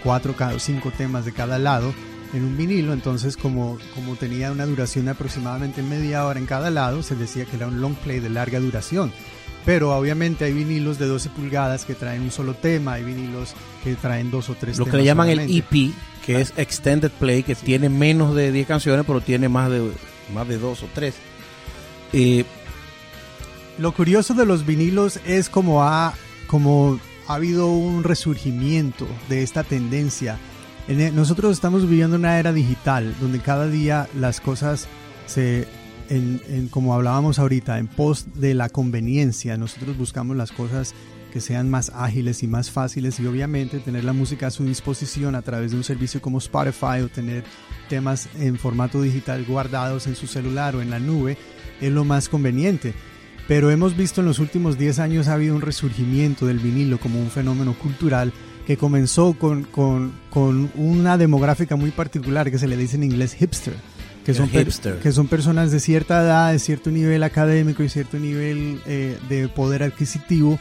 cuatro 0.03 0.33
o 0.39 0.59
cinco 0.59 0.91
temas 0.91 1.25
de 1.25 1.33
cada 1.33 1.59
lado 1.59 1.93
en 2.33 2.43
un 2.43 2.57
vinilo, 2.57 2.93
entonces 2.93 3.36
como 3.38 3.77
como 3.95 4.15
tenía 4.15 4.51
una 4.51 4.65
duración 4.65 5.05
de 5.05 5.12
aproximadamente 5.12 5.81
media 5.81 6.25
hora 6.25 6.39
en 6.39 6.45
cada 6.45 6.69
lado, 6.69 7.03
se 7.03 7.15
decía 7.15 7.45
que 7.45 7.55
era 7.55 7.67
un 7.67 7.81
long 7.81 7.95
play 7.95 8.19
de 8.19 8.29
larga 8.29 8.59
duración. 8.59 9.12
Pero 9.65 9.93
obviamente 9.97 10.45
hay 10.45 10.53
vinilos 10.53 10.97
de 10.97 11.07
12 11.07 11.29
pulgadas 11.31 11.83
que 11.83 11.93
traen 11.93 12.21
un 12.21 12.31
solo 12.31 12.53
tema, 12.53 12.93
hay 12.93 13.03
vinilos 13.03 13.53
que 13.83 13.95
traen 13.95 14.31
dos 14.31 14.50
o 14.50 14.55
tres 14.55 14.77
Lo 14.77 14.86
que 14.86 14.95
le 14.95 15.03
llaman 15.03 15.27
solamente. 15.27 15.53
el 15.53 15.83
EP, 15.89 15.93
que 16.25 16.39
es 16.39 16.53
Extended 16.55 17.12
Play, 17.12 17.43
que 17.43 17.53
tiene 17.53 17.89
menos 17.89 18.33
de 18.33 18.53
10 18.53 18.65
canciones, 18.65 19.05
pero 19.05 19.19
tiene 19.19 19.50
más 19.50 19.69
de, 19.69 19.91
más 20.33 20.47
de 20.47 20.57
dos 20.57 20.83
o 20.83 20.88
tres. 20.93 21.15
Eh, 22.13 22.45
Lo 23.77 23.91
curioso 23.91 24.33
de 24.36 24.45
los 24.45 24.65
vinilos 24.65 25.19
es 25.25 25.50
como 25.50 25.83
ha, 25.83 26.13
como 26.47 26.97
ha 27.27 27.36
habido 27.36 27.72
un 27.72 28.03
resurgimiento 28.03 29.07
de 29.29 29.43
esta 29.43 29.63
tendencia. 29.63 30.38
En 30.88 31.01
e- 31.01 31.12
nosotros 31.12 31.51
estamos 31.51 31.88
viviendo 31.88 32.15
una 32.15 32.39
era 32.39 32.53
digital 32.53 33.13
donde 33.19 33.39
cada 33.39 33.67
día 33.67 34.07
las 34.17 34.39
cosas 34.39 34.88
se, 35.25 35.67
como 36.72 36.93
hablábamos 36.93 37.39
ahorita, 37.39 37.77
en 37.79 37.88
pos 37.88 38.27
de 38.36 38.53
la 38.53 38.69
conveniencia, 38.69 39.57
nosotros 39.57 39.98
buscamos 39.98 40.38
las 40.38 40.51
cosas 40.51 40.93
que 41.31 41.41
sean 41.41 41.69
más 41.69 41.91
ágiles 41.93 42.41
y 42.43 42.48
más 42.48 42.72
fáciles 42.72 43.19
y 43.19 43.27
obviamente 43.27 43.79
tener 43.79 44.05
la 44.05 44.13
música 44.13 44.48
a 44.48 44.51
su 44.51 44.63
disposición 44.63 45.36
a 45.36 45.41
través 45.41 45.72
de 45.72 45.77
un 45.77 45.84
servicio 45.84 46.22
como 46.22 46.38
Spotify 46.38 47.01
o 47.03 47.10
tener 47.10 47.43
temas 47.89 48.29
en 48.39 48.57
formato 48.57 49.01
digital 49.01 49.43
guardados 49.46 50.07
en 50.07 50.15
su 50.15 50.27
celular 50.27 50.75
o 50.75 50.81
en 50.81 50.89
la 50.89 51.00
nube 51.00 51.38
es 51.81 51.91
lo 51.91 52.05
más 52.05 52.29
conveniente. 52.29 52.93
Pero 53.48 53.72
hemos 53.72 53.96
visto 53.96 54.22
en 54.22 54.27
los 54.27 54.39
últimos 54.39 54.77
10 54.77 55.00
años 55.00 55.27
ha 55.27 55.34
habido 55.34 55.56
un 55.56 55.62
resurgimiento 55.62 56.46
del 56.46 56.60
vinilo 56.60 57.00
como 57.00 57.20
un 57.20 57.32
fenómeno 57.32 57.74
cultural 57.74 58.34
que 58.66 58.75
comenzó 58.75 59.34
con, 59.34 59.63
con, 59.63 60.12
con 60.30 60.70
una 60.75 61.18
demográfica 61.18 61.77
muy 61.77 61.92
particular 61.92 62.51
que 62.51 62.60
se 62.60 62.68
le 62.68 62.75
dice 62.75 62.98
en 62.98 63.04
inglés 63.04 63.34
hipster. 63.34 63.74
Que 64.25 64.34
son, 64.34 64.50
hipster. 64.50 65.00
que 65.00 65.13
son 65.13 65.30
personas 65.30 65.72
de 65.72 65.80
cierta 65.80 66.22
edad, 66.22 66.51
de 66.51 66.60
cierto 66.60 66.92
nivel 66.92 67.24
académico 67.24 67.82
y 67.82 67.88
cierto 67.88 68.20
nivel 68.20 68.82
eh, 68.86 69.18
de 69.30 69.48
poder 69.48 69.84
adquisitivo 69.84 70.60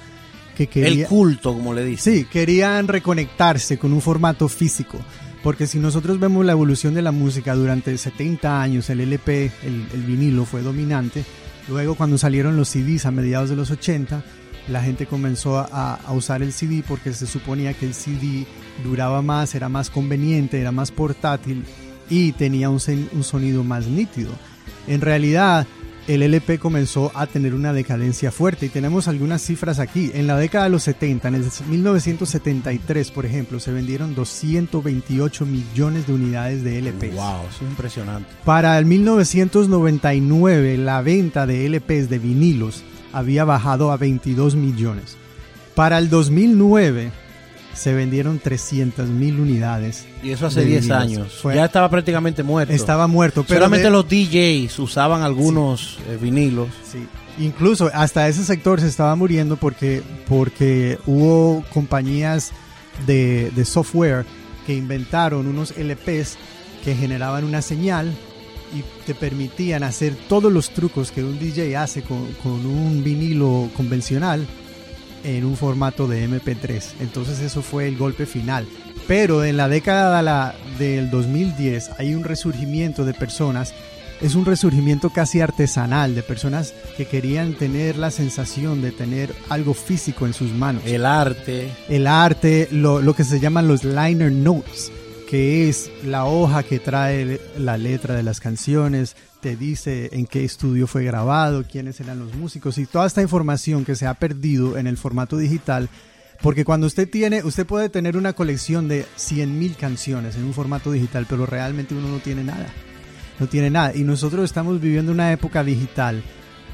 que 0.57 0.69
quería, 0.69 1.03
el 1.03 1.09
culto, 1.09 1.53
como 1.53 1.75
le 1.75 1.85
dicen. 1.85 2.15
Sí, 2.15 2.25
querían 2.31 2.87
reconectarse 2.87 3.77
con 3.77 3.93
un 3.93 4.01
formato 4.01 4.49
físico. 4.49 4.99
Porque 5.43 5.67
si 5.67 5.81
nosotros 5.81 6.21
vemos 6.21 6.47
la 6.47 6.53
evolución 6.53 6.95
de 6.95 7.03
la 7.03 7.11
música 7.11 7.57
durante 7.57 7.99
70 7.99 8.63
años, 8.63 8.89
el 8.89 9.01
LP, 9.01 9.51
el, 9.65 9.87
el 9.93 10.03
vinilo 10.03 10.45
fue 10.45 10.63
dominante. 10.63 11.25
Luego 11.69 11.95
cuando 11.95 12.19
salieron 12.19 12.57
los 12.57 12.69
CDs 12.69 13.07
a 13.07 13.11
mediados 13.11 13.51
de 13.51 13.57
los 13.57 13.71
80, 13.71 14.23
la 14.69 14.83
gente 14.83 15.07
comenzó 15.07 15.59
a, 15.59 15.99
usar 16.11 16.43
el 16.43 16.53
CD 16.53 16.83
porque 16.87 17.13
se 17.13 17.27
suponía 17.27 17.75
que 17.75 17.87
el 17.87 17.95
CD 17.95 18.47
duraba 18.85 19.23
más, 19.23 19.55
era 19.55 19.69
más 19.69 19.91
conveniente, 19.91 20.61
era 20.61 20.73
más 20.73 20.91
portátil 20.91 21.65
y 22.09 22.33
tenía 22.33 22.71
un, 22.71 22.81
un 23.13 23.25
sonido 23.25 23.65
más 23.65 23.87
nítido. 23.87 24.31
En 24.87 25.01
realidad, 25.01 25.67
el 26.07 26.23
LP 26.23 26.59
comenzó 26.59 27.11
a 27.15 27.27
tener 27.27 27.55
una 27.55 27.73
decadencia 27.73 28.31
fuerte 28.31 28.67
y 28.67 28.69
tenemos 28.69 29.09
algunas 29.09 29.43
cifras 29.43 29.79
aquí. 29.79 30.11
En 30.15 30.27
la 30.27 30.37
década 30.37 30.65
de 30.65 30.71
los 30.71 30.85
70, 30.85 31.29
en 31.29 31.35
el 31.35 31.45
1973, 31.69 33.11
por 33.11 33.27
ejemplo, 33.27 33.59
se 33.59 33.73
vendieron 33.73 34.15
228 34.15 35.47
millones 35.47 36.07
de 36.07 36.13
unidades 36.13 36.63
de 36.63 36.79
LPs. 36.81 37.15
Wow, 37.15 37.49
eso 37.49 37.65
es 37.65 37.71
impresionante. 37.71 38.31
Para 38.45 38.79
el 38.79 38.87
1999, 38.87 40.79
la 40.79 41.03
venta 41.03 41.47
de 41.47 41.67
LPs 41.69 42.09
de 42.09 42.19
vinilos 42.19 42.85
había 43.13 43.45
bajado 43.45 43.91
a 43.91 43.97
22 43.97 44.55
millones. 44.55 45.17
Para 45.75 45.99
el 45.99 46.09
2009 46.09 47.11
se 47.77 47.93
vendieron 47.95 48.39
300 48.39 49.09
mil 49.09 49.39
unidades. 49.41 50.07
Y 50.23 50.31
eso 50.31 50.47
hace 50.47 50.61
de 50.61 50.67
10 50.67 50.81
vinilos. 50.83 51.03
años. 51.03 51.33
Fue- 51.43 51.55
ya 51.55 51.65
estaba 51.67 51.89
prácticamente 51.91 52.43
muerto. 52.43 52.73
Estaba 52.73 53.07
muerto, 53.07 53.45
pero 53.47 53.59
Solamente 53.61 53.85
de- 53.87 53.91
los 53.91 54.09
DJs 54.09 54.79
usaban 54.79 55.23
algunos 55.23 55.99
eh, 56.09 56.19
vinilos. 56.21 56.69
Sí. 56.91 57.07
Incluso 57.39 57.91
hasta 57.93 58.27
ese 58.29 58.45
sector 58.45 58.81
se 58.81 58.89
estaba 58.89 59.15
muriendo 59.15 59.57
porque, 59.57 60.03
porque 60.29 60.99
hubo 61.07 61.63
compañías 61.73 62.53
de, 63.07 63.51
de 63.55 63.65
software 63.67 64.25
que 64.67 64.75
inventaron 64.75 65.47
unos 65.47 65.75
LPs 65.77 66.39
que 66.83 66.95
generaban 66.95 67.45
una 67.45 67.61
señal 67.63 68.11
y 68.75 68.83
te 69.07 69.15
permitían 69.15 69.83
hacer 69.83 70.15
todos 70.29 70.53
los 70.53 70.71
trucos 70.71 71.13
que 71.13 71.23
un 71.23 71.39
DJ 71.39 71.77
hace 71.77 72.03
con, 72.03 72.27
con 72.43 72.65
un 72.67 73.05
vinilo 73.05 73.69
convencional 73.77 74.47
en 75.27 75.45
un 75.45 75.57
formato 75.57 76.07
de 76.09 76.25
MP3. 76.29 76.95
Entonces 77.01 77.41
eso 77.41 77.61
fue 77.63 77.89
el 77.89 77.97
golpe 77.99 78.25
final. 78.27 78.67
Pero 79.07 79.45
en 79.45 79.57
la 79.57 79.69
década 79.69 80.17
de 80.17 80.23
la- 80.23 80.55
del 80.79 81.11
2010 81.11 81.91
hay 81.99 82.15
un 82.15 82.25
resurgimiento 82.25 83.05
de 83.05 83.13
personas, 83.15 83.75
es 84.23 84.35
un 84.35 84.45
resurgimiento 84.47 85.11
casi 85.11 85.41
artesanal 85.41 86.15
de 86.15 86.23
personas 86.23 86.73
que 86.97 87.05
querían 87.07 87.53
tener 87.55 87.97
la 87.99 88.11
sensación 88.11 88.81
de 88.81 88.91
tener 88.93 89.35
algo 89.51 89.75
físico 89.75 90.27
en 90.27 90.33
sus 90.33 90.53
manos 90.53 90.83
El 90.87 91.05
arte. 91.05 91.69
el 91.89 92.07
arte, 92.07 92.69
lo, 92.71 93.03
lo 93.03 93.15
que 93.15 93.25
se 93.25 93.41
llaman 93.41 93.69
los 93.69 93.85
liner 93.85 94.33
notes, 94.33 94.91
que 95.29 95.69
es 95.69 95.91
la 96.05 96.25
hoja 96.25 96.63
que 96.63 96.79
trae 96.79 97.41
la 97.59 97.77
letra 97.77 98.15
de 98.15 98.23
las 98.23 98.41
canciones, 98.41 99.17
dice 99.55 100.09
en 100.13 100.27
qué 100.27 100.45
estudio 100.45 100.89
fue 100.89 101.05
grabado, 101.05 101.63
quiénes 101.63 102.01
eran 102.01 102.19
los 102.19 102.35
músicos 102.35 102.79
y 102.79 102.87
toda 102.87 103.07
esta 103.07 103.23
información 103.23 103.85
que 103.85 103.95
se 103.95 104.07
ha 104.07 104.15
perdido 104.15 104.79
en 104.79 104.87
el 104.87 104.97
formato 104.97 105.37
digital. 105.37 105.89
Porque 106.43 106.65
cuando 106.65 106.87
usted 106.87 107.09
tiene, 107.09 107.45
usted 107.45 107.67
puede 107.67 107.89
tener 107.89 108.17
una 108.17 108.33
colección 108.33 108.89
de 108.89 109.05
100.000 109.17 109.77
canciones 109.77 110.37
en 110.37 110.45
un 110.45 110.53
formato 110.53 110.91
digital, 110.91 111.27
pero 111.29 111.47
realmente 111.47 111.95
uno 111.95 112.09
no 112.09 112.19
tiene 112.19 112.43
nada. 112.43 112.67
No 113.39 113.47
tiene 113.47 113.71
nada. 113.71 113.95
Y 113.95 114.03
nosotros 114.03 114.45
estamos 114.45 114.81
viviendo 114.81 115.13
una 115.13 115.33
época 115.33 115.63
digital 115.63 116.23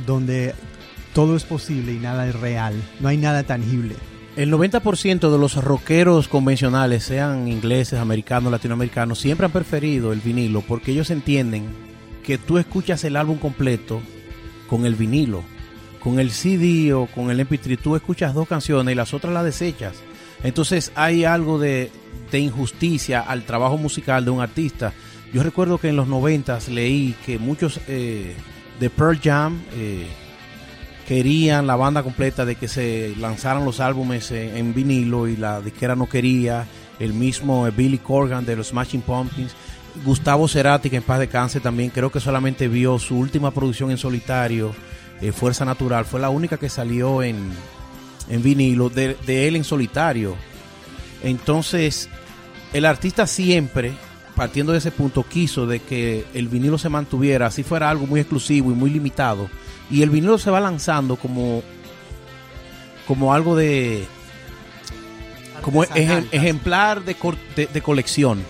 donde 0.07 0.55
todo 1.13 1.37
es 1.37 1.45
posible 1.45 1.93
y 1.93 1.99
nada 1.99 2.27
es 2.29 2.35
real. 2.35 2.75
No 3.01 3.09
hay 3.09 3.17
nada 3.17 3.43
tangible. 3.43 3.97
El 4.35 4.51
90% 4.51 5.31
de 5.31 5.39
los 5.39 5.63
rockeros 5.63 6.27
convencionales, 6.27 7.05
sean 7.05 7.49
ingleses, 7.49 7.99
americanos, 7.99 8.51
latinoamericanos, 8.51 9.19
siempre 9.19 9.45
han 9.45 9.53
preferido 9.53 10.13
el 10.13 10.21
vinilo 10.21 10.63
porque 10.63 10.93
ellos 10.93 11.11
entienden 11.11 11.92
que 12.25 12.39
tú 12.39 12.59
escuchas 12.59 13.05
el 13.05 13.17
álbum 13.17 13.39
completo 13.39 14.01
con 14.69 14.87
el 14.87 14.95
vinilo. 14.95 15.43
Con 16.01 16.19
el 16.19 16.31
CD 16.31 16.93
o 16.93 17.07
con 17.07 17.31
el 17.31 17.47
MP3 17.47 17.79
tú 17.79 17.95
escuchas 17.95 18.35
dos 18.35 18.49
canciones 18.49 18.93
y 18.93 18.97
las 18.97 19.15
otras 19.15 19.33
las 19.33 19.45
desechas. 19.45 19.95
Entonces 20.43 20.93
hay 20.95 21.25
algo 21.25 21.59
de, 21.59 21.91
injusticia 22.33 23.21
al 23.21 23.45
trabajo 23.45 23.77
musical 23.77 24.25
de 24.25 24.31
un 24.31 24.41
artista. 24.41 24.93
Yo 25.33 25.43
recuerdo 25.43 25.79
que 25.79 25.89
en 25.89 25.97
los 25.97 26.09
90 26.09 26.59
leí 26.71 27.15
que 27.25 27.39
muchos 27.39 27.81
eh, 27.89 28.35
de 28.81 28.91
Pearl 28.91 29.21
Jam... 29.23 29.61
Eh, 29.75 30.07
querían 31.07 31.67
la 31.67 31.77
banda 31.77 32.03
completa 32.03 32.45
de 32.45 32.55
que 32.55 32.69
se 32.69 33.15
lanzaran 33.19 33.65
los 33.65 33.81
álbumes 33.81 34.31
en, 34.31 34.73
vinilo 34.73 35.29
y 35.29 35.37
la 35.37 35.61
disquera 35.61 35.95
no 35.95 36.09
quería. 36.09 36.67
El 36.99 37.15
mismo 37.15 37.69
Billy 37.73 37.99
Corgan 37.99 38.45
de 38.45 38.57
los 38.57 38.69
Smashing 38.69 39.03
Pumpkins. 39.03 39.55
Gustavo 40.05 40.49
Cerati, 40.49 40.91
que 40.91 40.97
en 40.97 41.03
paz 41.03 41.19
de 41.19 41.29
cáncer 41.29 41.63
también 41.63 41.91
creo 41.91 42.11
que 42.11 42.21
solamente 42.21 42.69
vio 42.69 42.99
su 42.99 43.19
última 43.19 43.51
producción 43.51 43.91
en 43.91 43.99
solitario, 43.99 44.75
eh, 45.21 45.33
Fuerza 45.33 45.65
Natural. 45.65 46.05
Fue 46.05 46.21
la 46.21 46.31
única 46.31 46.57
que 46.57 46.69
salió 46.69 47.23
en, 47.23 47.51
en 48.29 48.43
vinilo 48.43 48.89
de, 48.89 49.17
de 49.27 49.49
él 49.49 49.57
en 49.57 49.65
solitario. 49.65 50.37
Entonces, 51.23 52.09
el 52.73 52.85
artista 52.85 53.27
siempre 53.27 53.93
partiendo 54.35 54.73
de 54.73 54.79
ese 54.79 54.91
punto, 54.91 55.25
quiso 55.25 55.67
de 55.67 55.81
que 55.81 56.25
el 56.35 56.49
vinilo 56.49 56.79
se 56.79 56.89
mantuviera, 56.89 57.47
así 57.47 57.63
fuera 57.63 57.91
algo 57.91 58.07
muy 58.07 58.21
exclusivo 58.21 58.71
y 58.71 58.75
muy 58.75 58.91
limitado, 58.91 59.49
y 59.91 60.03
el 60.03 60.11
vinilo 60.11 60.39
se 60.39 60.51
va 60.51 60.61
lanzando 60.61 61.17
como 61.17 61.63
como 63.07 63.35
algo 63.35 63.57
de 63.57 64.05
como 65.61 65.85
ejemplar 65.85 67.05
de, 67.05 67.17
de, 67.73 67.83
colección 67.83 68.43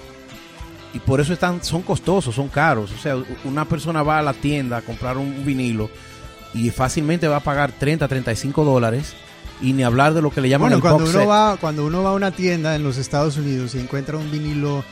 y 0.95 0.99
por 0.99 1.21
eso 1.21 1.33
están 1.33 1.63
son 1.63 1.83
costosos 1.83 2.35
son 2.35 2.49
caros 2.49 2.93
o 2.93 2.99
sea 2.99 3.17
una 3.45 3.65
persona 3.65 4.03
va 4.03 4.19
a 4.19 4.23
la 4.23 4.35
tienda 4.35 4.79
a 4.79 4.83
comprar 4.83 5.17
un 5.17 5.45
vinilo 5.45 5.91
y 6.55 6.71
fácilmente 6.71 7.29
va 7.29 7.37
a 7.37 7.41
pagar 7.41 7.73
30 7.73 8.07
35 8.07 8.65
dólares 8.65 9.15
y 9.61 9.73
ni 9.73 9.85
hablar 9.85 10.13
de 10.13 10.23
lo 10.23 10.31
que 10.31 10.41
le 10.41 10.49
llaman 10.49 10.71
bueno, 10.71 10.77
el 10.77 10.83
cuando 10.83 11.05
box 11.05 11.15
uno 11.15 11.27
va 11.27 11.57
cuando 11.57 11.87
uno 11.87 12.03
va 12.03 12.11
a 12.11 12.15
una 12.15 12.31
tienda 12.31 12.75
en 12.75 12.83
los 12.83 12.99
Estados 12.99 13.37
Unidos 13.37 13.75
y 13.75 13.79
encuentra 13.79 14.19
un 14.19 14.31
vinilo 14.31 14.85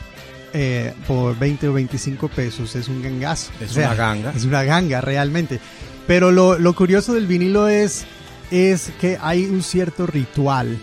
eh, 0.53 0.95
por 1.07 1.39
20 1.39 1.69
o 1.69 1.73
25 1.75 2.29
pesos 2.29 2.75
es 2.75 2.89
un 2.89 3.03
gangazo. 3.03 3.53
Es 3.61 3.77
una 3.77 3.95
ganga. 3.95 4.33
Es 4.35 4.45
una 4.45 4.65
ganga 4.65 5.01
realmente. 5.01 5.61
Pero 6.07 6.33
lo, 6.33 6.75
curioso 6.75 7.15
del 7.15 7.27
vinilo 7.27 7.69
es, 7.69 8.05
es 8.51 8.91
que 9.01 9.17
hay 9.21 9.45
un 9.45 9.63
cierto 9.63 10.07
ritual 10.07 10.77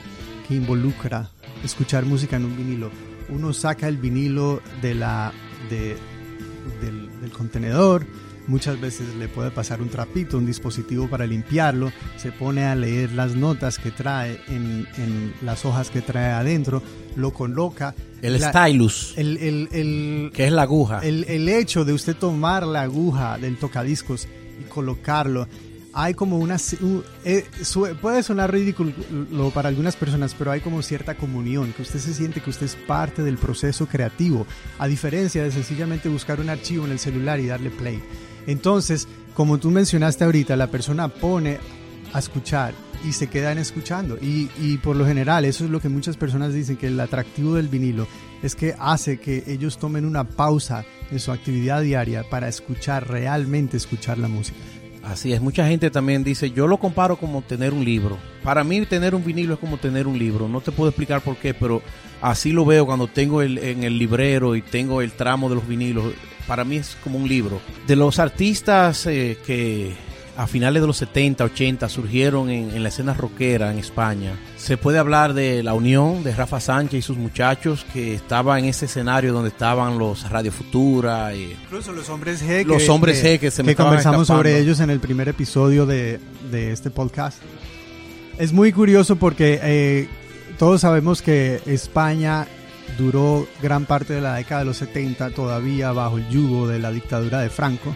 que 0.48 0.56
involucra 0.56 1.30
escuchar 1.64 2.06
música 2.06 2.38
en 2.38 2.46
un 2.46 2.56
vinilo. 2.56 2.92
Uno 3.30 3.54
saca 3.54 3.88
el 3.88 3.98
vinilo 3.98 4.62
de 4.82 4.96
la, 4.96 5.34
del, 5.70 7.10
del 7.22 7.32
contenedor, 7.32 8.06
muchas 8.48 8.80
veces 8.80 9.16
le 9.16 9.28
puede 9.28 9.52
pasar 9.52 9.82
un 9.82 9.90
trapito, 9.90 10.38
un 10.38 10.46
dispositivo 10.46 11.08
para 11.08 11.26
limpiarlo, 11.26 11.92
se 12.18 12.32
pone 12.32 12.66
a 12.66 12.76
leer 12.76 13.12
las 13.12 13.36
notas 13.36 13.78
que 13.78 13.92
trae 13.92 14.40
en, 14.48 14.88
en 14.98 15.34
las 15.42 15.66
hojas 15.66 15.90
que 15.90 16.02
trae 16.02 16.32
adentro, 16.32 16.82
lo 17.16 17.32
coloca. 17.32 17.94
El 18.22 18.42
stylus, 18.42 19.14
el, 19.18 19.38
el, 19.38 19.70
el, 19.72 20.32
que 20.34 20.48
es 20.48 20.52
la 20.52 20.64
aguja. 20.64 21.02
El, 21.04 21.26
el 21.26 21.50
hecho 21.50 21.86
de 21.86 21.94
usted 21.94 22.16
tomar 22.16 22.66
la 22.66 22.82
aguja 22.84 23.38
del 23.38 23.58
tocadiscos 23.58 24.28
y 24.60 24.64
colocarlo 24.64 25.48
hay 25.98 26.14
como 26.14 26.38
una... 26.38 26.58
Eh, 27.26 27.44
puede 28.00 28.22
sonar 28.22 28.52
ridículo 28.52 28.94
para 29.52 29.70
algunas 29.70 29.96
personas, 29.96 30.36
pero 30.38 30.52
hay 30.52 30.62
como 30.62 30.84
cierta 30.84 31.16
comunión, 31.18 31.74
que 31.74 31.82
usted 31.82 32.00
se 32.00 32.14
siente 32.14 32.40
que 32.40 32.52
usted 32.52 32.68
es 32.68 32.76
parte 32.76 33.24
del 33.24 33.40
proceso 33.40 33.88
creativo, 33.88 34.46
a 34.78 34.88
diferencia 34.88 35.42
de 35.42 35.52
sencillamente 35.52 36.08
buscar 36.08 36.40
un 36.40 36.52
archivo 36.52 36.86
en 36.86 36.92
el 36.92 37.00
celular 37.00 37.40
y 37.40 37.48
darle 37.48 37.72
play. 37.72 38.00
Entonces, 38.46 39.08
como 39.34 39.58
tú 39.58 39.72
mencionaste 39.72 40.24
ahorita, 40.24 40.56
la 40.56 40.68
persona 40.68 41.08
pone 41.08 41.58
a 42.14 42.20
escuchar 42.20 42.76
y 43.04 43.14
se 43.14 43.26
quedan 43.26 43.58
escuchando. 43.58 44.20
Y, 44.22 44.52
y, 44.60 44.78
por 44.78 44.96
lo 44.96 45.06
general, 45.06 45.46
eso 45.46 45.66
es 45.66 45.72
lo 45.72 45.80
que 45.80 45.90
muchas 45.90 46.16
personas 46.16 46.54
dicen, 46.54 46.78
que 46.78 46.88
el 46.88 47.00
atractivo 47.00 47.56
del 47.56 47.70
vinilo 47.70 48.08
es 48.44 48.56
que 48.56 48.76
hace 48.78 49.20
que 49.20 49.44
ellos 49.48 49.80
tomen 49.80 50.06
una 50.06 50.26
pausa 50.26 50.86
en 51.10 51.20
su 51.20 51.32
actividad 51.32 51.82
diaria 51.82 52.24
para 52.30 52.48
escuchar, 52.48 53.08
realmente 53.08 53.78
escuchar 53.78 54.20
la 54.20 54.28
música. 54.28 54.58
Así 55.08 55.32
es, 55.32 55.40
mucha 55.40 55.66
gente 55.66 55.90
también 55.90 56.22
dice, 56.22 56.52
yo 56.52 56.68
lo 56.68 56.78
comparo 56.80 57.16
como 57.16 57.42
tener 57.42 57.74
un 57.74 57.86
libro. 57.86 58.18
Para 58.44 58.66
mí 58.66 58.86
tener 58.86 59.16
un 59.16 59.24
vinilo 59.24 59.54
es 59.54 59.60
como 59.60 59.78
tener 59.78 60.06
un 60.06 60.20
libro. 60.20 60.50
No 60.50 60.60
te 60.60 60.74
puedo 60.74 60.90
explicar 60.90 61.22
por 61.22 61.38
qué, 61.38 61.54
pero 61.54 61.82
así 62.22 62.52
lo 62.52 62.66
veo 62.66 62.86
cuando 62.86 63.08
tengo 63.08 63.42
el, 63.42 63.58
en 63.58 63.86
el 63.86 63.98
librero 63.98 64.54
y 64.58 64.62
tengo 64.62 65.02
el 65.02 65.14
tramo 65.14 65.48
de 65.48 65.56
los 65.56 65.66
vinilos. 65.66 66.14
Para 66.46 66.66
mí 66.66 66.76
es 66.76 66.98
como 67.02 67.20
un 67.20 67.28
libro. 67.28 67.62
De 67.88 67.96
los 67.96 68.20
artistas 68.20 69.06
eh, 69.06 69.38
que 69.46 69.94
a 70.38 70.46
finales 70.46 70.82
de 70.82 70.88
los 70.88 70.98
70, 70.98 71.44
80 71.44 71.90
surgieron 71.90 72.52
en, 72.52 72.84
la 72.84 72.90
escena 72.90 73.16
rockera 73.16 73.72
en 73.72 73.80
España. 73.80 74.34
Se 74.56 74.78
puede 74.78 75.00
hablar 75.00 75.34
de 75.34 75.64
la 75.64 75.74
unión 75.74 76.24
de 76.24 76.34
Rafa 76.34 76.60
Sánchez 76.60 77.00
y 77.00 77.02
sus 77.02 77.18
muchachos 77.18 77.86
que 77.92 78.14
estaban 78.14 78.60
en 78.60 78.66
ese 78.66 78.86
escenario 78.86 79.34
donde 79.34 79.50
estaban 79.50 79.98
los 79.98 80.30
Radio 80.30 80.52
Futura. 80.52 81.34
Y 81.34 81.58
Incluso 81.64 81.92
los 81.92 82.08
hombres 82.10 82.44
G. 82.44 82.66
Los 82.66 82.88
hombres 82.88 83.24
G 83.24 83.40
que 83.40 83.50
se 83.50 83.64
Que 83.64 83.76
conversamos 83.76 84.28
sobre 84.28 84.60
ellos 84.60 84.80
en 84.80 84.92
el 84.92 85.00
primer 85.00 85.28
episodio 85.28 85.88
de, 85.88 86.20
este 86.52 86.92
podcast. 86.92 87.42
Es 88.38 88.54
muy 88.54 88.72
curioso 88.72 89.16
porque 89.16 89.60
eh, 89.64 90.08
todos 90.60 90.82
sabemos 90.82 91.24
que 91.24 91.62
España 91.66 92.48
duró 93.00 93.48
gran 93.62 93.86
parte 93.86 94.14
de 94.14 94.22
la 94.22 94.36
década 94.36 94.60
de 94.60 94.66
los 94.66 94.78
70 94.78 95.32
todavía 95.32 95.92
bajo 95.92 96.20
el 96.20 96.30
yugo 96.30 96.68
de 96.68 96.78
la 96.78 96.92
dictadura 96.92 97.40
de 97.40 97.50
Franco 97.50 97.96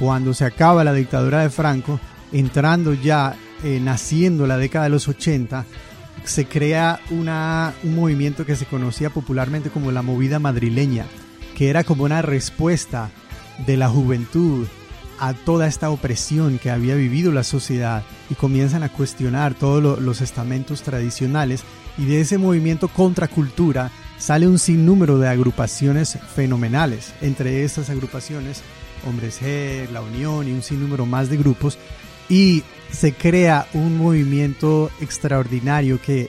cuando 0.00 0.32
se 0.32 0.46
acaba 0.46 0.82
la 0.82 0.94
dictadura 0.94 1.42
de 1.42 1.50
Franco, 1.50 2.00
entrando 2.32 2.94
ya, 2.94 3.36
eh, 3.62 3.78
naciendo 3.80 4.46
la 4.46 4.56
década 4.56 4.84
de 4.84 4.90
los 4.90 5.06
80, 5.08 5.66
se 6.24 6.46
crea 6.46 7.00
un 7.10 7.94
movimiento 7.94 8.46
que 8.46 8.56
se 8.56 8.64
conocía 8.64 9.10
popularmente 9.10 9.68
como 9.68 9.92
la 9.92 10.00
movida 10.00 10.38
madrileña, 10.38 11.04
que 11.54 11.68
era 11.68 11.84
como 11.84 12.04
una 12.04 12.22
respuesta 12.22 13.10
de 13.66 13.76
la 13.76 13.90
juventud 13.90 14.66
a 15.18 15.34
toda 15.34 15.66
esta 15.66 15.90
opresión 15.90 16.58
que 16.58 16.70
había 16.70 16.94
vivido 16.94 17.30
la 17.30 17.44
sociedad 17.44 18.02
y 18.30 18.34
comienzan 18.36 18.82
a 18.82 18.88
cuestionar 18.88 19.52
todos 19.52 20.00
los 20.00 20.22
estamentos 20.22 20.80
tradicionales 20.80 21.62
y 21.98 22.06
de 22.06 22.22
ese 22.22 22.38
movimiento 22.38 22.88
contracultura 22.88 23.90
sale 24.16 24.48
un 24.48 24.58
sinnúmero 24.58 25.18
de 25.18 25.28
agrupaciones 25.28 26.18
fenomenales. 26.34 27.12
Entre 27.20 27.64
estas 27.64 27.90
agrupaciones 27.90 28.62
Hombres 29.06 29.40
G, 29.40 29.88
La 29.90 30.02
Unión 30.02 30.48
y 30.48 30.52
un 30.52 30.62
sinnúmero 30.62 31.06
más 31.06 31.28
de 31.30 31.36
grupos. 31.36 31.78
Y 32.28 32.62
se 32.92 33.12
crea 33.12 33.66
un 33.74 33.96
movimiento 33.98 34.90
extraordinario 35.00 36.00
que, 36.00 36.28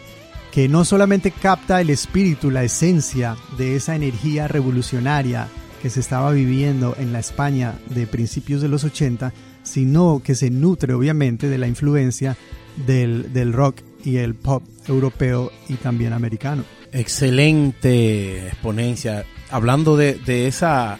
que 0.51 0.67
no 0.67 0.85
solamente 0.85 1.31
capta 1.31 1.81
el 1.81 1.89
espíritu, 1.89 2.51
la 2.51 2.63
esencia 2.63 3.35
de 3.57 3.75
esa 3.75 3.95
energía 3.95 4.47
revolucionaria 4.47 5.47
que 5.81 5.89
se 5.89 5.99
estaba 5.99 6.31
viviendo 6.31 6.95
en 6.99 7.11
la 7.11 7.19
España 7.19 7.73
de 7.89 8.05
principios 8.05 8.61
de 8.61 8.67
los 8.67 8.83
80, 8.83 9.33
sino 9.63 10.21
que 10.23 10.35
se 10.35 10.49
nutre 10.49 10.93
obviamente 10.93 11.49
de 11.49 11.57
la 11.57 11.67
influencia 11.67 12.37
del, 12.85 13.33
del 13.33 13.53
rock 13.53 13.81
y 14.03 14.17
el 14.17 14.35
pop 14.35 14.63
europeo 14.87 15.51
y 15.67 15.75
también 15.75 16.13
americano. 16.13 16.63
Excelente 16.91 18.47
exponencia. 18.47 19.25
Hablando 19.49 19.97
de, 19.97 20.15
de 20.15 20.47
esa 20.47 20.99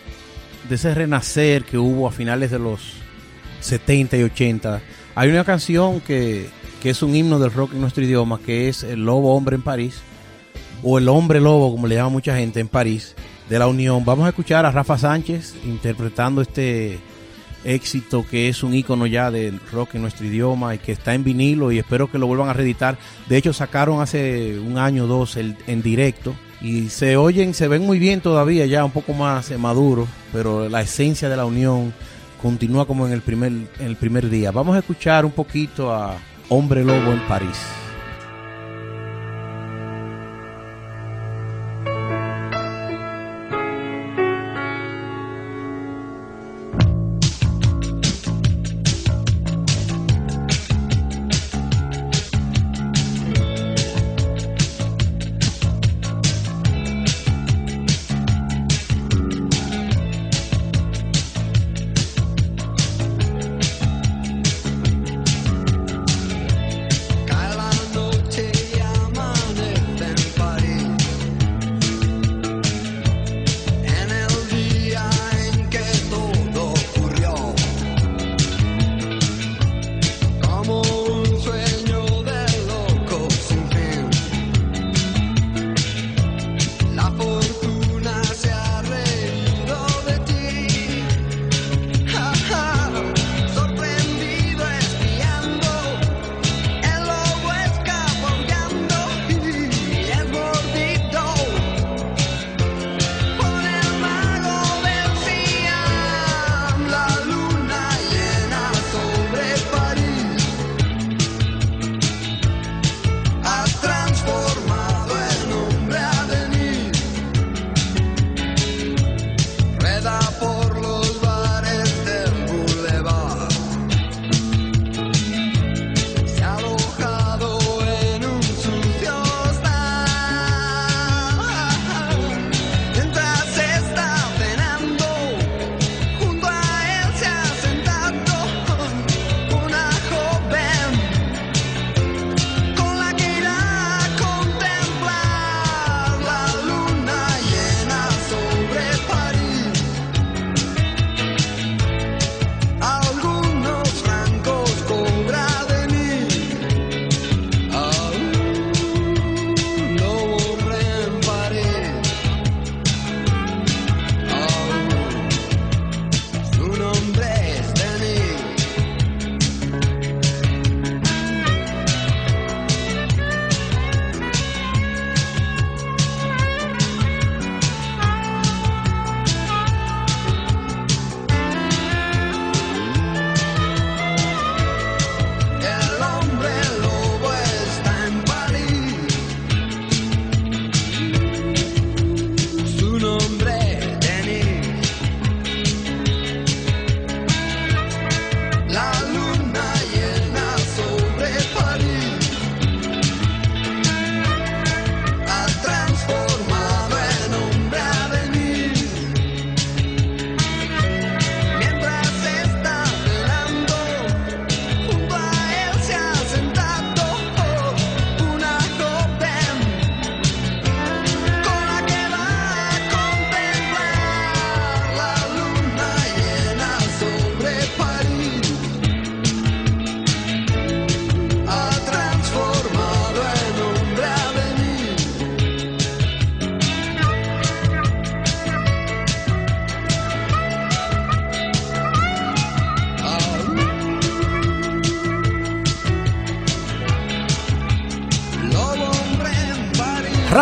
de 0.67 0.76
ese 0.76 0.93
renacer 0.93 1.63
que 1.63 1.78
hubo 1.78 2.08
a 2.08 2.12
finales 2.12 2.52
de 2.52 2.60
los 2.60 2.93
70 3.62 4.17
y 4.17 4.24
80, 4.24 4.82
hay 5.15 5.30
una 5.30 5.43
canción 5.43 6.00
que, 6.02 6.50
es 6.84 7.04
un 7.04 7.15
himno 7.15 7.39
del 7.39 7.52
rock 7.52 7.74
en 7.74 7.82
nuestro 7.82 8.04
idioma, 8.04 8.39
que 8.39 8.69
es 8.69 8.84
El 8.84 9.06
Lobo 9.06 9.36
Hombre 9.36 9.56
en 9.56 9.62
París, 9.62 10.02
o 10.84 10.97
El 10.97 11.10
Hombre 11.10 11.39
Lobo, 11.39 11.71
como 11.71 11.88
le 11.88 11.95
llama 11.95 12.10
mucha 12.10 12.36
gente 12.36 12.60
en 12.60 12.67
París, 12.67 13.15
de 13.50 13.60
la 13.60 13.67
Unión. 13.67 14.04
Vamos 14.06 14.26
a 14.26 14.30
escuchar 14.30 14.65
a 14.65 14.71
Rafa 14.71 14.97
Sánchez 14.97 15.56
interpretando 15.65 16.41
este 16.41 17.00
éxito 17.63 18.26
que 18.28 18.50
es 18.50 18.63
un 18.63 18.74
icono 18.74 19.06
ya 19.06 19.30
del 19.30 19.60
rock 19.71 19.95
en 19.95 20.02
nuestro 20.02 20.26
idioma 20.26 20.74
y 20.74 20.80
que 20.80 20.93
está 20.93 21.13
en 21.13 21.24
vinilo 21.24 21.71
y 21.71 21.78
espero 21.78 22.10
que 22.10 22.17
lo 22.17 22.28
vuelvan 22.28 22.50
a 22.50 22.54
reeditar. 22.54 22.97
De 23.30 23.38
hecho, 23.38 23.54
sacaron 23.54 24.02
hace 24.02 24.58
un 24.60 24.78
año 24.78 25.04
o 25.04 25.08
dos 25.08 25.36
el, 25.36 25.56
en 25.67 25.82
directo 25.82 26.34
y 26.62 26.89
se 26.89 27.17
oyen, 27.17 27.54
se 27.54 27.67
ven 27.67 27.86
muy 27.86 27.97
bien 27.97 28.21
todavía, 28.21 28.65
ya 28.65 28.86
un 28.86 28.91
poco 28.91 29.13
más 29.13 29.50
eh, 29.50 29.58
maduros, 29.58 30.08
pero 30.32 30.69
la 30.69 30.82
esencia 30.82 31.28
de 31.28 31.38
la 31.38 31.45
unión 31.45 31.93
continúa 32.41 32.86
como 32.86 33.08
en 33.08 33.13
el 33.13 33.21
primer, 33.21 33.52
en 33.52 33.88
el 33.88 33.95
primer 33.95 34.30
día. 34.30 34.52
Vamos 34.52 34.76
a 34.76 34.80
escuchar 34.80 35.26
un 35.26 35.32
poquito 35.32 35.93
a 35.93 36.17
Hombre 36.50 36.84
Lobo 36.84 37.12
en 37.12 37.19
París. 37.28 37.80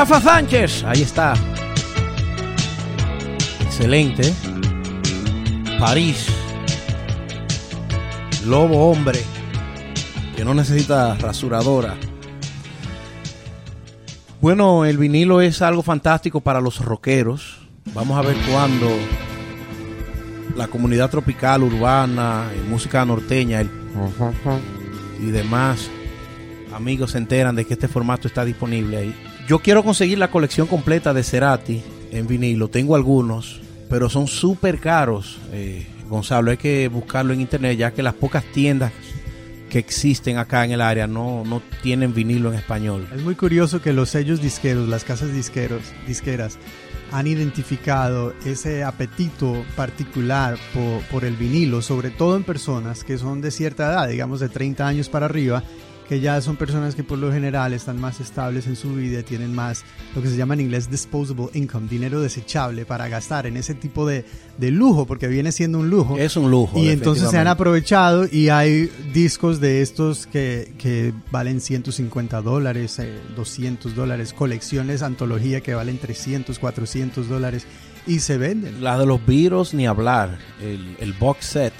Rafa 0.09 0.21
Sánchez, 0.21 0.83
ahí 0.85 1.03
está. 1.03 1.35
Excelente. 3.61 4.33
París. 5.79 6.25
Lobo 8.43 8.89
hombre. 8.89 9.19
Que 10.35 10.43
no 10.43 10.55
necesita 10.55 11.13
rasuradora. 11.13 11.95
Bueno, 14.41 14.83
el 14.85 14.97
vinilo 14.97 15.41
es 15.41 15.61
algo 15.61 15.83
fantástico 15.83 16.41
para 16.41 16.59
los 16.59 16.83
rockeros. 16.83 17.59
Vamos 17.93 18.17
a 18.17 18.23
ver 18.27 18.35
cuándo 18.51 18.87
la 20.55 20.65
comunidad 20.69 21.11
tropical, 21.11 21.61
urbana, 21.61 22.45
música 22.67 23.05
norteña 23.05 23.61
el- 23.61 23.69
y 25.21 25.25
demás 25.29 25.87
amigos 26.73 27.11
se 27.11 27.19
enteran 27.19 27.55
de 27.55 27.65
que 27.65 27.73
este 27.75 27.87
formato 27.87 28.27
está 28.27 28.43
disponible 28.43 28.97
ahí. 28.97 29.15
Yo 29.49 29.57
quiero 29.57 29.83
conseguir 29.83 30.19
la 30.19 30.29
colección 30.29 30.67
completa 30.67 31.11
de 31.11 31.23
Cerati 31.23 31.81
en 32.11 32.27
vinilo. 32.27 32.67
Tengo 32.67 32.95
algunos, 32.95 33.59
pero 33.89 34.07
son 34.07 34.27
súper 34.27 34.79
caros, 34.79 35.39
eh, 35.51 35.87
Gonzalo. 36.07 36.51
Hay 36.51 36.57
que 36.57 36.87
buscarlo 36.87 37.33
en 37.33 37.41
internet, 37.41 37.75
ya 37.75 37.89
que 37.89 38.03
las 38.03 38.13
pocas 38.13 38.43
tiendas 38.43 38.91
que 39.67 39.79
existen 39.79 40.37
acá 40.37 40.65
en 40.65 40.71
el 40.73 40.81
área 40.81 41.07
no, 41.07 41.43
no 41.45 41.63
tienen 41.81 42.13
vinilo 42.13 42.53
en 42.53 42.59
español. 42.59 43.07
Es 43.11 43.23
muy 43.23 43.33
curioso 43.33 43.81
que 43.81 43.91
los 43.91 44.11
sellos 44.11 44.39
disqueros, 44.39 44.87
las 44.87 45.03
casas 45.03 45.33
disqueros, 45.33 45.81
disqueras, 46.05 46.59
han 47.11 47.25
identificado 47.25 48.35
ese 48.45 48.83
apetito 48.83 49.65
particular 49.75 50.59
por, 50.75 51.01
por 51.05 51.25
el 51.25 51.35
vinilo, 51.35 51.81
sobre 51.81 52.11
todo 52.11 52.37
en 52.37 52.43
personas 52.43 53.03
que 53.03 53.17
son 53.17 53.41
de 53.41 53.49
cierta 53.49 53.87
edad, 53.87 54.07
digamos 54.09 54.41
de 54.41 54.49
30 54.49 54.85
años 54.85 55.09
para 55.09 55.25
arriba, 55.25 55.63
que 56.09 56.19
ya 56.19 56.41
son 56.41 56.55
personas 56.55 56.95
que 56.95 57.03
por 57.03 57.19
lo 57.19 57.31
general 57.31 57.71
están 57.71 58.01
más 58.01 58.19
estables 58.19 58.65
en 58.65 58.75
su 58.75 58.95
vida, 58.95 59.21
tienen 59.21 59.53
más 59.53 59.83
lo 60.15 60.23
que 60.23 60.27
se 60.27 60.35
llama 60.35 60.55
en 60.55 60.61
inglés 60.61 60.89
disposable 60.89 61.49
income, 61.53 61.87
dinero 61.87 62.19
desechable 62.19 62.83
para 62.83 63.07
gastar 63.07 63.45
en 63.45 63.55
ese 63.57 63.75
tipo 63.75 64.07
de, 64.07 64.25
de 64.57 64.71
lujo, 64.71 65.05
porque 65.05 65.27
viene 65.27 65.51
siendo 65.51 65.77
un 65.77 65.91
lujo. 65.91 66.17
Es 66.17 66.35
un 66.35 66.49
lujo. 66.49 66.79
Y 66.79 66.89
entonces 66.89 67.29
se 67.29 67.37
han 67.37 67.45
aprovechado 67.45 68.25
y 68.29 68.49
hay 68.49 68.91
discos 69.13 69.59
de 69.59 69.83
estos 69.83 70.25
que, 70.25 70.73
que 70.79 71.13
valen 71.29 71.61
150 71.61 72.41
dólares, 72.41 72.97
eh, 72.97 73.13
200 73.35 73.93
dólares, 73.93 74.33
colecciones, 74.33 75.03
antología 75.03 75.61
que 75.61 75.75
valen 75.75 75.99
300, 75.99 76.57
400 76.57 77.29
dólares 77.29 77.67
y 78.07 78.21
se 78.21 78.39
venden. 78.39 78.83
La 78.83 78.97
de 78.97 79.05
los 79.05 79.23
Beatles, 79.23 79.75
ni 79.75 79.85
hablar. 79.85 80.39
El, 80.59 80.97
el 80.99 81.13
box 81.13 81.45
set 81.45 81.73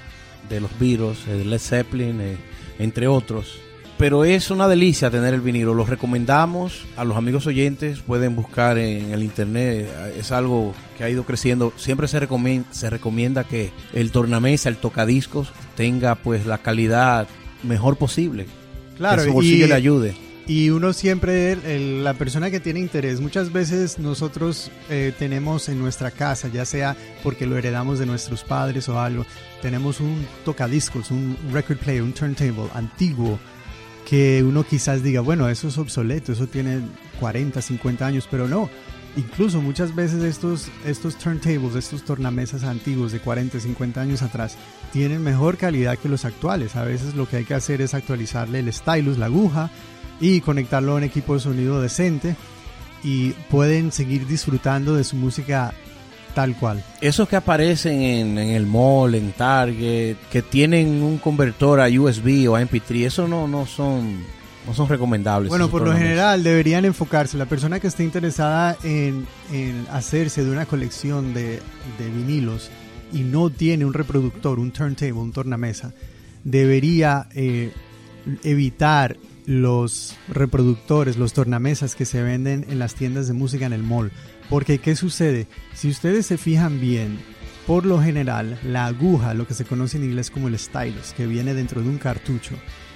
de 0.49 0.61
los 0.61 0.69
Beatles, 0.77 1.27
el 1.27 1.49
Led 1.49 1.57
Zeppelin, 1.57 2.21
eh, 2.21 2.37
entre 2.77 3.07
otros. 3.07 3.59
Pero 3.99 4.23
es 4.23 4.49
una 4.49 4.67
delicia 4.69 5.11
tener 5.11 5.33
el 5.33 5.41
vinilo. 5.41 5.73
Lo 5.73 5.85
recomendamos 5.85 6.85
a 6.95 7.03
los 7.03 7.17
amigos 7.17 7.45
oyentes. 7.47 7.99
Pueden 7.99 8.33
buscar 8.35 8.77
en 8.77 9.11
el 9.11 9.21
internet. 9.23 9.89
Es 10.17 10.31
algo 10.31 10.73
que 10.97 11.03
ha 11.03 11.09
ido 11.09 11.23
creciendo. 11.25 11.73
Siempre 11.75 12.07
se 12.07 12.17
recomienda, 12.19 12.67
se 12.71 12.89
recomienda 12.89 13.43
que 13.43 13.71
el 13.93 14.11
tornamesa, 14.11 14.69
el 14.69 14.77
tocadiscos, 14.77 15.51
tenga 15.75 16.15
pues 16.15 16.45
la 16.45 16.59
calidad 16.59 17.27
mejor 17.63 17.97
posible. 17.97 18.47
Claro, 18.97 19.21
que 19.21 19.27
su 19.27 19.33
bolsillo 19.33 19.65
y- 19.65 19.69
le 19.69 19.75
ayude. 19.75 20.15
Y 20.47 20.69
uno 20.71 20.93
siempre, 20.93 21.51
el- 21.51 21.65
el- 21.65 22.03
la 22.03 22.15
persona 22.15 22.49
que 22.49 22.59
tiene 22.59 22.79
interés, 22.79 23.19
muchas 23.21 23.51
veces 23.51 23.99
nosotros 23.99 24.71
eh, 24.89 25.13
tenemos 25.19 25.69
en 25.69 25.77
nuestra 25.77 26.09
casa, 26.09 26.47
ya 26.47 26.65
sea 26.65 26.95
porque 27.21 27.45
lo 27.45 27.55
heredamos 27.57 27.99
de 27.99 28.07
nuestros 28.07 28.43
padres 28.45 28.89
o 28.89 28.99
algo, 28.99 29.25
tenemos 29.61 29.99
un 29.99 30.25
tocadiscos, 30.45 31.11
un 31.11 31.37
record 31.51 31.77
player, 31.77 32.01
un 32.01 32.13
turntable 32.13 32.63
antiguo, 32.73 33.37
que 34.09 34.43
uno 34.43 34.63
quizás 34.63 35.03
diga, 35.03 35.21
bueno, 35.21 35.49
eso 35.49 35.67
es 35.67 35.77
obsoleto, 35.77 36.31
eso 36.31 36.47
tiene 36.47 36.81
40, 37.19 37.61
50 37.61 38.05
años, 38.05 38.27
pero 38.29 38.47
no. 38.47 38.69
Incluso 39.15 39.61
muchas 39.61 39.93
veces 39.95 40.23
estos, 40.23 40.69
estos 40.85 41.17
turntables, 41.17 41.75
estos 41.75 42.03
tornamesas 42.03 42.63
antiguos 42.63 43.11
de 43.11 43.19
40, 43.19 43.59
50 43.59 44.01
años 44.01 44.21
atrás, 44.21 44.57
tienen 44.91 45.23
mejor 45.23 45.57
calidad 45.57 45.97
que 45.97 46.09
los 46.09 46.25
actuales. 46.25 46.75
A 46.75 46.83
veces 46.83 47.15
lo 47.15 47.27
que 47.27 47.37
hay 47.37 47.45
que 47.45 47.53
hacer 47.53 47.81
es 47.81 47.93
actualizarle 47.93 48.59
el 48.59 48.73
stylus, 48.73 49.17
la 49.17 49.27
aguja, 49.27 49.69
y 50.19 50.41
conectarlo 50.41 50.93
a 50.93 50.95
un 50.95 51.03
equipo 51.03 51.33
de 51.33 51.39
sonido 51.39 51.81
decente 51.81 52.35
y 53.03 53.31
pueden 53.49 53.91
seguir 53.91 54.27
disfrutando 54.27 54.95
de 54.95 55.03
su 55.03 55.15
música 55.15 55.73
tal 56.39 56.55
cual. 56.55 56.81
Esos 57.01 57.27
que 57.27 57.35
aparecen 57.35 58.01
en, 58.01 58.37
en 58.37 58.49
el 58.51 58.65
mall, 58.65 59.13
en 59.13 59.33
Target, 59.33 60.15
que 60.31 60.41
tienen 60.41 61.03
un 61.03 61.17
convertor 61.17 61.81
a 61.81 61.89
USB 61.89 62.49
o 62.49 62.55
a 62.55 62.61
MP3, 62.61 63.07
eso 63.07 63.27
no, 63.27 63.45
no 63.45 63.65
son 63.65 64.23
no 64.65 64.73
son 64.73 64.87
recomendables. 64.87 65.49
Bueno, 65.49 65.69
por 65.69 65.81
lo 65.81 65.93
general 65.93 66.41
deberían 66.41 66.85
enfocarse. 66.85 67.37
La 67.37 67.45
persona 67.45 67.81
que 67.81 67.87
esté 67.87 68.05
interesada 68.05 68.77
en, 68.83 69.27
en 69.51 69.85
hacerse 69.91 70.45
de 70.45 70.49
una 70.49 70.65
colección 70.65 71.33
de, 71.33 71.59
de 71.97 72.09
vinilos 72.09 72.69
y 73.11 73.23
no 73.23 73.49
tiene 73.49 73.83
un 73.83 73.93
reproductor, 73.93 74.59
un 74.59 74.71
turntable, 74.71 75.11
un 75.11 75.33
tornamesa, 75.33 75.91
debería 76.45 77.27
eh, 77.35 77.73
evitar 78.45 79.17
los 79.45 80.15
reproductores, 80.29 81.17
los 81.17 81.33
tornamesas 81.33 81.95
que 81.95 82.05
se 82.05 82.23
venden 82.23 82.65
en 82.69 82.79
las 82.79 82.95
tiendas 82.95 83.27
de 83.27 83.33
música 83.33 83.65
en 83.65 83.73
el 83.73 83.83
mall. 83.83 84.13
Porque, 84.49 84.79
¿qué 84.79 84.95
sucede? 84.95 85.47
Si 85.75 85.89
ustedes 85.89 86.25
se 86.25 86.37
fijan 86.37 86.81
bien, 86.81 87.19
por 87.67 87.85
lo 87.85 88.01
general, 88.01 88.57
la 88.63 88.87
aguja, 88.87 89.35
lo 89.35 89.45
que 89.45 89.53
se 89.53 89.63
conoce 89.63 89.97
en 89.97 90.05
inglés 90.05 90.31
como 90.31 90.47
el 90.47 90.57
stylus, 90.57 91.13
que 91.15 91.27
viene 91.27 91.53
dentro 91.53 91.83
de 91.83 91.89
un 91.89 91.99
cartucho, 91.99 92.55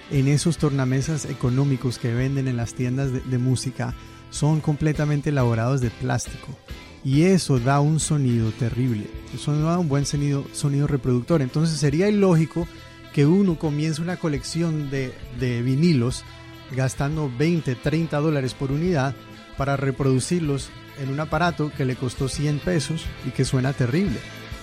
en 0.10 0.28
esos 0.28 0.58
tornamesas 0.58 1.26
económicos 1.26 2.00
que 2.00 2.14
venden 2.14 2.48
en 2.48 2.58
las 2.58 2.74
tiendas 2.74 3.12
de, 3.14 3.38
música, 3.38 3.94
son 4.32 4.62
completamente 4.62 5.30
elaborados 5.30 5.80
de 5.80 5.92
plástico. 5.92 6.48
Y 7.04 7.24
eso 7.24 7.60
da 7.60 7.82
un 7.82 8.00
sonido 8.00 8.52
terrible. 8.52 9.08
Eso 9.34 9.52
no 9.52 9.68
da 9.68 9.78
un 9.78 9.90
buen 9.90 10.08
sonido, 10.08 10.46
sonido 10.54 10.88
reproductor. 10.88 11.44
Entonces 11.44 11.78
sería 11.78 12.10
ilógico 12.10 12.68
que 13.14 13.28
uno 13.28 13.60
comience 13.60 14.02
una 14.02 14.18
colección 14.18 14.90
de, 14.90 15.14
de 15.40 15.62
vinilos 15.62 16.24
gastando 16.72 17.32
20, 17.38 17.76
30 17.76 18.20
dólares 18.20 18.56
por 18.56 18.72
unidad 18.72 19.16
para 19.56 19.78
reproducirlos 19.78 20.72
en 21.00 21.10
un 21.10 21.20
aparato 21.20 21.72
que 21.76 21.86
le 21.86 21.96
costó 21.96 22.28
100 22.28 22.60
pesos 22.60 23.06
y 23.26 23.32
que 23.32 23.46
suena 23.46 23.74
terrible. 23.74 24.18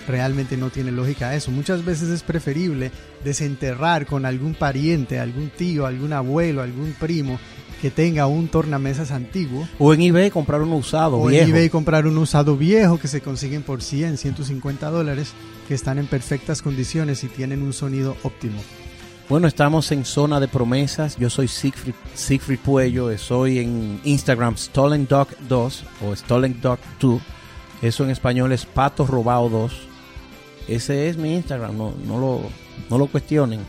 Realmente 0.08 0.56
no 0.56 0.70
tiene 0.70 0.90
lógica 0.90 1.34
eso. 1.34 1.50
Muchas 1.50 1.84
veces 1.84 2.08
es 2.08 2.22
preferible 2.22 2.90
desenterrar 3.22 4.06
con 4.06 4.24
algún 4.24 4.54
pariente, 4.54 5.18
algún 5.18 5.50
tío, 5.50 5.86
algún 5.86 6.12
abuelo, 6.12 6.62
algún 6.62 6.94
primo 6.98 7.38
que 7.80 7.90
tenga 7.90 8.26
un 8.26 8.48
tornamesas 8.48 9.10
antiguo 9.10 9.66
O 9.78 9.94
en 9.94 10.02
eBay 10.02 10.30
comprar 10.30 10.60
uno 10.60 10.76
usado, 10.76 11.18
o 11.18 11.28
viejo. 11.28 11.44
en 11.44 11.50
eBay 11.50 11.70
comprar 11.70 12.06
un 12.06 12.18
usado 12.18 12.56
viejo 12.56 12.98
que 12.98 13.08
se 13.08 13.22
consiguen 13.22 13.62
por 13.62 13.82
100, 13.82 14.18
150 14.18 14.90
dólares 14.90 15.32
que 15.66 15.74
están 15.74 15.98
en 15.98 16.06
perfectas 16.06 16.60
condiciones 16.60 17.24
y 17.24 17.28
tienen 17.28 17.62
un 17.62 17.72
sonido 17.72 18.16
óptimo. 18.22 18.60
Bueno, 19.30 19.46
estamos 19.46 19.92
en 19.92 20.04
zona 20.04 20.40
de 20.40 20.48
promesas. 20.48 21.16
Yo 21.16 21.30
soy 21.30 21.46
Siegfried, 21.46 21.94
Siegfried 22.14 22.58
Puello. 22.58 23.16
Soy 23.16 23.60
en 23.60 24.00
Instagram 24.02 24.56
Stolen 24.56 25.06
Dog 25.06 25.28
2 25.48 25.84
o 26.04 26.16
Stolen 26.16 26.60
Dog 26.60 26.80
2. 26.98 27.22
Eso 27.80 28.02
en 28.02 28.10
español 28.10 28.50
es 28.50 28.66
Pato 28.66 29.06
Robado 29.06 29.48
2. 29.48 29.72
Ese 30.66 31.08
es 31.08 31.16
mi 31.16 31.36
Instagram. 31.36 31.78
No, 31.78 31.94
no, 32.04 32.18
lo, 32.18 32.40
no 32.90 32.98
lo 32.98 33.06
cuestionen. 33.06 33.60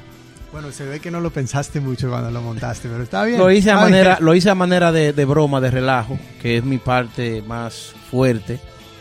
Bueno, 0.52 0.72
se 0.72 0.84
ve 0.84 1.00
que 1.00 1.12
no 1.12 1.20
lo 1.20 1.30
pensaste 1.30 1.80
mucho 1.80 2.10
cuando 2.10 2.32
lo 2.32 2.42
montaste, 2.42 2.90
pero 2.90 3.04
está 3.04 3.24
bien. 3.24 3.38
Lo 3.38 3.52
hice 3.52 3.70
a 3.70 3.76
manera, 3.76 4.16
bien. 4.16 4.26
lo 4.26 4.34
hice 4.34 4.50
a 4.50 4.56
manera 4.56 4.92
de, 4.92 5.14
de 5.14 5.26
broma, 5.26 5.62
de 5.62 5.70
relajo, 5.70 6.18
que 6.42 6.58
es 6.58 6.64
mi 6.64 6.80
parte 6.80 7.44
más 7.44 7.94
fuerte. 8.10 8.60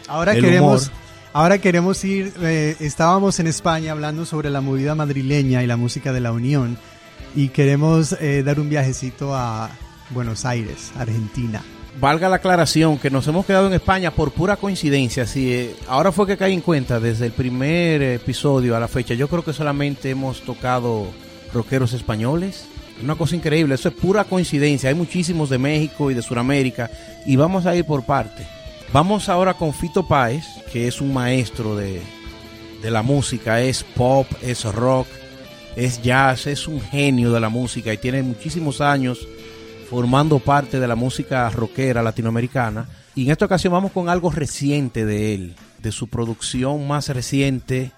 Ahora 0.08 0.34
queremos, 0.34 0.88
humor. 0.88 0.99
Ahora 1.32 1.58
queremos 1.58 2.04
ir. 2.04 2.32
eh, 2.42 2.76
estábamos 2.80 3.38
en 3.40 3.46
España 3.46 3.92
hablando 3.92 4.24
sobre 4.24 4.50
la 4.50 4.60
movida 4.60 4.94
madrileña 4.94 5.62
y 5.62 5.66
la 5.66 5.76
música 5.76 6.12
de 6.12 6.20
la 6.20 6.32
Unión 6.32 6.78
y 7.34 7.48
queremos 7.48 8.16
eh, 8.20 8.42
dar 8.44 8.58
un 8.60 8.68
viajecito 8.68 9.34
a 9.34 9.70
Buenos 10.10 10.44
Aires, 10.44 10.92
Argentina. 10.98 11.62
Valga 12.00 12.28
la 12.28 12.36
aclaración 12.36 12.98
que 12.98 13.10
nos 13.10 13.26
hemos 13.26 13.44
quedado 13.44 13.66
en 13.66 13.74
España 13.74 14.10
por 14.10 14.32
pura 14.32 14.56
coincidencia. 14.56 15.26
Sí, 15.26 15.52
eh, 15.52 15.76
ahora 15.88 16.12
fue 16.12 16.26
que 16.26 16.36
caí 16.36 16.54
en 16.54 16.60
cuenta 16.60 17.00
desde 17.00 17.26
el 17.26 17.32
primer 17.32 18.02
episodio 18.02 18.76
a 18.76 18.80
la 18.80 18.88
fecha. 18.88 19.14
Yo 19.14 19.28
creo 19.28 19.44
que 19.44 19.52
solamente 19.52 20.10
hemos 20.10 20.42
tocado 20.42 21.08
rockeros 21.52 21.92
españoles. 21.92 22.66
Una 23.02 23.16
cosa 23.16 23.34
increíble, 23.34 23.74
eso 23.74 23.88
es 23.88 23.94
pura 23.94 24.24
coincidencia. 24.24 24.88
Hay 24.88 24.94
muchísimos 24.94 25.50
de 25.50 25.58
México 25.58 26.10
y 26.10 26.14
de 26.14 26.22
Sudamérica 26.22 26.90
y 27.26 27.36
vamos 27.36 27.66
a 27.66 27.74
ir 27.74 27.84
por 27.84 28.04
parte. 28.04 28.46
Vamos 28.92 29.28
ahora 29.28 29.54
con 29.54 29.72
Fito 29.72 30.02
Páez, 30.02 30.44
que 30.72 30.88
es 30.88 31.00
un 31.00 31.14
maestro 31.14 31.76
de, 31.76 32.02
de 32.82 32.90
la 32.90 33.02
música, 33.02 33.60
es 33.60 33.84
pop, 33.84 34.26
es 34.42 34.64
rock, 34.64 35.06
es 35.76 36.02
jazz, 36.02 36.48
es 36.48 36.66
un 36.66 36.80
genio 36.80 37.30
de 37.30 37.38
la 37.38 37.48
música 37.50 37.92
y 37.92 37.98
tiene 37.98 38.20
muchísimos 38.24 38.80
años 38.80 39.28
formando 39.88 40.40
parte 40.40 40.80
de 40.80 40.88
la 40.88 40.96
música 40.96 41.48
rockera 41.50 42.02
latinoamericana. 42.02 42.88
Y 43.14 43.26
en 43.26 43.30
esta 43.30 43.44
ocasión 43.44 43.72
vamos 43.72 43.92
con 43.92 44.08
algo 44.08 44.32
reciente 44.32 45.06
de 45.06 45.34
él, 45.34 45.54
de 45.78 45.92
su 45.92 46.08
producción 46.08 46.88
más 46.88 47.08
reciente, 47.10 47.92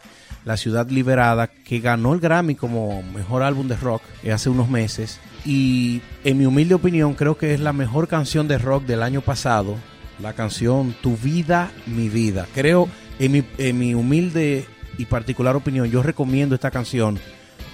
La 0.45 0.59
Ciudad 0.59 0.91
Liberada, 0.91 1.47
que 1.47 1.81
ganó 1.81 2.13
el 2.13 2.21
Grammy 2.21 2.55
como 2.55 3.03
mejor 3.03 3.43
álbum 3.43 3.67
de 3.67 3.77
rock 3.77 4.03
hace 4.31 4.51
unos 4.51 4.69
meses. 4.69 5.21
Y 5.47 6.03
en 6.23 6.37
mi 6.37 6.45
humilde 6.45 6.75
opinión 6.75 7.15
creo 7.15 7.39
que 7.39 7.55
es 7.55 7.61
la 7.61 7.73
mejor 7.73 8.09
canción 8.09 8.47
de 8.47 8.59
rock 8.59 8.85
del 8.85 9.03
año 9.03 9.23
pasado, 9.23 9.77
la 10.23 10.33
canción 10.33 10.95
Tu 11.03 11.17
vida, 11.17 11.71
mi 11.87 12.09
vida. 12.09 12.47
Creo, 12.55 12.89
en 13.19 13.33
mi, 13.33 13.45
en 13.59 13.79
mi 13.79 13.95
humilde 13.95 14.67
y 14.97 15.07
particular 15.07 15.57
opinión, 15.57 15.91
yo 15.91 16.03
recomiendo 16.03 16.55
esta 16.55 16.71
canción. 16.71 17.19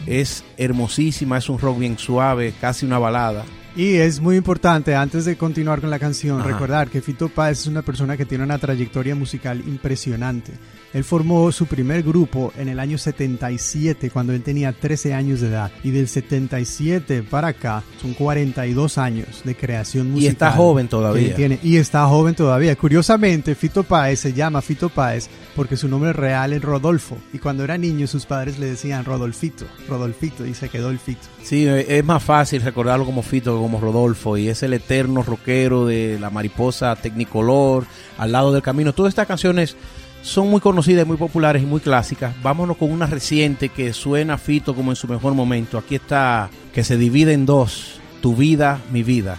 Es 0.06 0.44
hermosísima, 0.56 1.38
es 1.38 1.48
un 1.48 1.58
rock 1.58 1.78
bien 1.78 1.98
suave, 1.98 2.54
casi 2.61 2.87
una 2.87 2.98
balada. 2.98 3.44
Y 3.78 3.94
es 3.94 4.20
muy 4.20 4.34
importante, 4.34 4.96
antes 4.96 5.24
de 5.24 5.36
continuar 5.36 5.80
con 5.80 5.88
la 5.88 6.00
canción, 6.00 6.40
Ajá. 6.40 6.48
recordar 6.50 6.88
que 6.88 7.00
Fito 7.00 7.28
Páez 7.28 7.60
es 7.60 7.66
una 7.68 7.82
persona 7.82 8.16
que 8.16 8.24
tiene 8.26 8.42
una 8.42 8.58
trayectoria 8.58 9.14
musical 9.14 9.62
impresionante. 9.68 10.52
Él 10.92 11.04
formó 11.04 11.52
su 11.52 11.66
primer 11.66 12.02
grupo 12.02 12.52
en 12.58 12.68
el 12.68 12.80
año 12.80 12.98
77, 12.98 14.10
cuando 14.10 14.32
él 14.32 14.42
tenía 14.42 14.72
13 14.72 15.14
años 15.14 15.40
de 15.40 15.48
edad. 15.48 15.70
Y 15.84 15.90
del 15.92 16.08
77 16.08 17.22
para 17.22 17.48
acá, 17.48 17.84
son 18.02 18.14
42 18.14 18.98
años 18.98 19.42
de 19.44 19.54
creación 19.54 20.08
Y 20.08 20.10
musical. 20.10 20.32
está 20.32 20.50
joven 20.52 20.88
todavía. 20.88 21.36
tiene. 21.36 21.60
Y 21.62 21.76
está 21.76 22.04
joven 22.06 22.34
todavía. 22.34 22.74
Curiosamente, 22.74 23.54
Fito 23.54 23.84
Páez 23.84 24.18
se 24.18 24.32
llama 24.32 24.60
Fito 24.62 24.88
Páez 24.88 25.28
porque 25.54 25.76
su 25.76 25.88
nombre 25.88 26.12
real 26.12 26.52
es 26.52 26.62
Rodolfo. 26.62 27.18
Y 27.32 27.38
cuando 27.38 27.64
era 27.64 27.76
niño, 27.78 28.06
sus 28.06 28.24
padres 28.26 28.58
le 28.58 28.66
decían 28.66 29.04
Rodolfito, 29.04 29.66
Rodolfito, 29.88 30.46
y 30.46 30.54
se 30.54 30.68
quedó 30.68 30.90
el 30.90 30.98
Fito. 30.98 31.26
Sí, 31.44 31.66
es 31.66 32.04
más 32.04 32.22
fácil 32.24 32.62
recordarlo 32.62 33.04
como 33.04 33.22
Fito 33.22 33.54
que 33.54 33.58
como 33.60 33.67
Rodolfo. 33.76 34.38
Y 34.38 34.48
es 34.48 34.62
el 34.62 34.72
eterno 34.72 35.22
rockero 35.22 35.85
de 35.85 36.18
la 36.18 36.31
mariposa 36.31 36.96
tecnicolor, 36.96 37.85
al 38.16 38.33
lado 38.33 38.52
del 38.52 38.62
camino. 38.62 38.94
Todas 38.94 39.11
estas 39.11 39.26
canciones 39.26 39.76
son 40.22 40.48
muy 40.48 40.61
conocidas, 40.61 41.07
muy 41.07 41.16
populares 41.16 41.62
y 41.62 41.66
muy 41.66 41.81
clásicas. 41.81 42.35
Vámonos 42.42 42.76
con 42.76 42.90
una 42.90 43.07
reciente 43.07 43.68
que 43.68 43.92
suena 43.92 44.38
Fito 44.38 44.74
como 44.74 44.92
en 44.92 44.96
su 44.96 45.07
mejor 45.07 45.35
momento. 45.35 45.76
Aquí 45.76 45.96
está, 45.96 46.48
que 46.72 46.85
se 46.85 46.96
divide 46.96 47.35
en 47.35 47.44
dos. 47.44 48.00
Tu 48.22 48.35
vida, 48.35 48.81
mi 48.90 49.02
vida. 49.02 49.38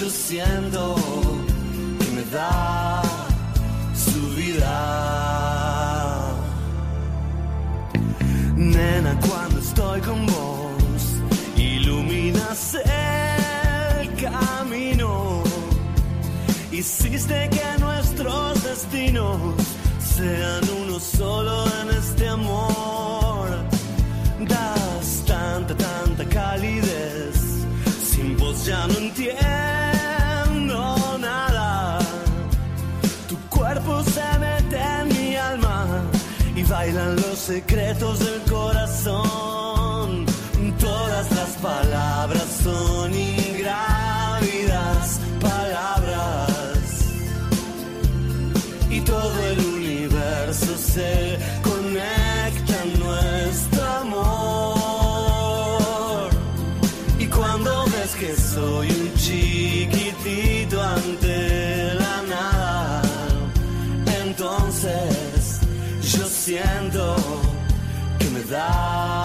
yo 0.00 0.10
siento 0.10 0.94
que 1.98 2.10
me 2.16 2.24
da 2.24 3.02
su 3.94 4.20
vida. 4.34 4.74
Nena, 8.56 9.18
cuando 9.20 9.58
estoy 9.60 10.00
con 10.00 10.26
vos, 10.26 11.02
iluminas 11.56 12.74
el 12.74 14.14
camino. 14.16 15.42
Hiciste 16.72 17.48
que 17.50 17.80
nuestros 17.80 18.62
destinos 18.64 19.40
sean 19.98 20.62
uno 20.82 21.00
solo 21.00 21.64
en 21.80 21.90
este 21.96 22.28
amor. 22.28 23.48
Das 24.40 25.24
tanta, 25.26 25.74
tanta 25.74 26.24
calidez. 26.28 27.64
Sin 28.02 28.36
vos 28.36 28.66
ya 28.66 28.86
no 28.88 28.94
entiendo 28.98 29.85
bailan 36.86 37.16
los 37.16 37.38
secretos 37.38 38.18
del 38.20 38.40
corazón. 38.42 40.24
Todas 40.78 41.30
las 41.32 41.50
palabras 41.56 42.46
son 42.62 43.12
ingrávidas 43.12 45.18
palabras 45.40 46.78
y 48.90 49.00
todo 49.00 49.32
el 49.50 49.58
universo 49.58 50.76
se 50.76 51.38
que 68.48 69.15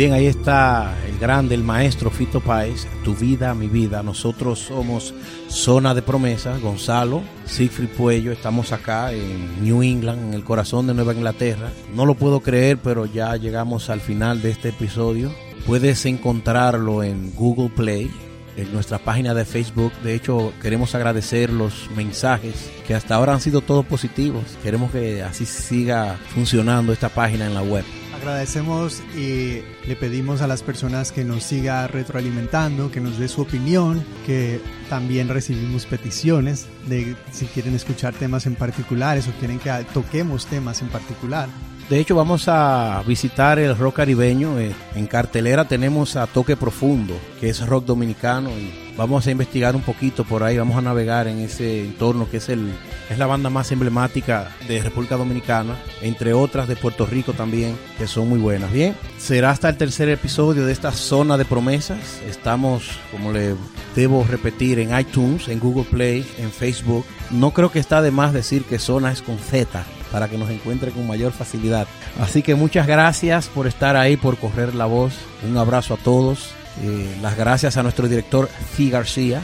Bien, 0.00 0.14
ahí 0.14 0.28
está 0.28 0.96
el 1.06 1.18
grande, 1.18 1.54
el 1.54 1.62
maestro 1.62 2.10
Fito 2.10 2.40
Páez, 2.40 2.86
tu 3.04 3.14
vida, 3.14 3.52
mi 3.52 3.68
vida. 3.68 4.02
Nosotros 4.02 4.58
somos 4.58 5.12
Zona 5.50 5.92
de 5.92 6.00
Promesa, 6.00 6.56
Gonzalo, 6.56 7.20
Siegfried 7.44 7.90
Puello, 7.90 8.32
estamos 8.32 8.72
acá 8.72 9.12
en 9.12 9.62
New 9.62 9.82
England, 9.82 10.28
en 10.28 10.32
el 10.32 10.42
corazón 10.42 10.86
de 10.86 10.94
Nueva 10.94 11.12
Inglaterra. 11.12 11.68
No 11.94 12.06
lo 12.06 12.14
puedo 12.14 12.40
creer, 12.40 12.78
pero 12.78 13.04
ya 13.04 13.36
llegamos 13.36 13.90
al 13.90 14.00
final 14.00 14.40
de 14.40 14.52
este 14.52 14.70
episodio. 14.70 15.34
Puedes 15.66 16.06
encontrarlo 16.06 17.02
en 17.02 17.34
Google 17.34 17.68
Play, 17.68 18.10
en 18.56 18.72
nuestra 18.72 19.00
página 19.00 19.34
de 19.34 19.44
Facebook. 19.44 19.92
De 20.02 20.14
hecho, 20.14 20.54
queremos 20.62 20.94
agradecer 20.94 21.50
los 21.50 21.90
mensajes 21.94 22.70
que 22.86 22.94
hasta 22.94 23.16
ahora 23.16 23.34
han 23.34 23.42
sido 23.42 23.60
todos 23.60 23.84
positivos. 23.84 24.44
Queremos 24.62 24.92
que 24.92 25.22
así 25.22 25.44
siga 25.44 26.18
funcionando 26.34 26.90
esta 26.94 27.10
página 27.10 27.44
en 27.44 27.52
la 27.52 27.62
web. 27.62 27.84
Agradecemos 28.20 29.02
y 29.16 29.62
le 29.88 29.96
pedimos 29.96 30.42
a 30.42 30.46
las 30.46 30.62
personas 30.62 31.10
que 31.10 31.24
nos 31.24 31.42
siga 31.42 31.86
retroalimentando, 31.86 32.90
que 32.90 33.00
nos 33.00 33.18
dé 33.18 33.28
su 33.28 33.40
opinión, 33.40 34.04
que 34.26 34.60
también 34.90 35.28
recibimos 35.30 35.86
peticiones 35.86 36.66
de 36.86 37.16
si 37.32 37.46
quieren 37.46 37.74
escuchar 37.74 38.12
temas 38.12 38.44
en 38.44 38.56
particulares 38.56 39.26
o 39.26 39.32
quieren 39.38 39.58
que 39.58 39.70
toquemos 39.94 40.44
temas 40.44 40.82
en 40.82 40.88
particular. 40.88 41.48
De 41.88 41.98
hecho, 41.98 42.14
vamos 42.14 42.44
a 42.46 43.02
visitar 43.06 43.58
el 43.58 43.74
rock 43.74 43.96
caribeño. 43.96 44.58
Eh, 44.60 44.74
En 44.94 45.06
cartelera 45.06 45.66
tenemos 45.66 46.14
a 46.16 46.26
Toque 46.26 46.56
Profundo, 46.56 47.18
que 47.40 47.48
es 47.48 47.66
rock 47.66 47.86
dominicano, 47.86 48.50
y 48.50 48.94
vamos 48.98 49.26
a 49.26 49.30
investigar 49.30 49.74
un 49.74 49.82
poquito 49.82 50.24
por 50.24 50.42
ahí, 50.42 50.58
vamos 50.58 50.76
a 50.76 50.82
navegar 50.82 51.26
en 51.26 51.38
ese 51.38 51.86
entorno 51.86 52.28
que 52.30 52.36
es 52.36 52.50
el, 52.50 52.70
Es 53.10 53.18
la 53.18 53.26
banda 53.26 53.50
más 53.50 53.72
emblemática 53.72 54.52
de 54.68 54.80
República 54.80 55.16
Dominicana, 55.16 55.76
entre 56.00 56.32
otras 56.32 56.68
de 56.68 56.76
Puerto 56.76 57.06
Rico 57.06 57.32
también, 57.32 57.76
que 57.98 58.06
son 58.06 58.28
muy 58.28 58.38
buenas. 58.38 58.70
Bien, 58.70 58.94
será 59.18 59.50
hasta 59.50 59.68
el 59.68 59.76
tercer 59.76 60.08
episodio 60.08 60.64
de 60.64 60.72
esta 60.72 60.92
zona 60.92 61.36
de 61.36 61.44
promesas. 61.44 62.20
Estamos, 62.24 63.00
como 63.10 63.32
le 63.32 63.56
debo 63.96 64.22
repetir, 64.22 64.78
en 64.78 64.96
iTunes, 64.96 65.48
en 65.48 65.58
Google 65.58 65.90
Play, 65.90 66.24
en 66.38 66.52
Facebook. 66.52 67.04
No 67.32 67.50
creo 67.50 67.72
que 67.72 67.80
está 67.80 68.00
de 68.00 68.12
más 68.12 68.32
decir 68.32 68.62
que 68.62 68.78
zona 68.78 69.10
es 69.10 69.22
con 69.22 69.38
Z 69.38 69.84
para 70.12 70.28
que 70.28 70.38
nos 70.38 70.48
encuentre 70.48 70.92
con 70.92 71.08
mayor 71.08 71.32
facilidad. 71.32 71.88
Así 72.20 72.42
que 72.42 72.54
muchas 72.54 72.86
gracias 72.86 73.48
por 73.48 73.66
estar 73.66 73.96
ahí, 73.96 74.16
por 74.16 74.38
correr 74.38 74.72
la 74.76 74.86
voz. 74.86 75.14
Un 75.48 75.56
abrazo 75.56 75.94
a 75.94 75.96
todos. 75.96 76.52
Eh, 76.80 77.18
las 77.20 77.36
gracias 77.36 77.76
a 77.76 77.82
nuestro 77.82 78.06
director 78.06 78.48
Fi 78.76 78.88
García, 78.88 79.42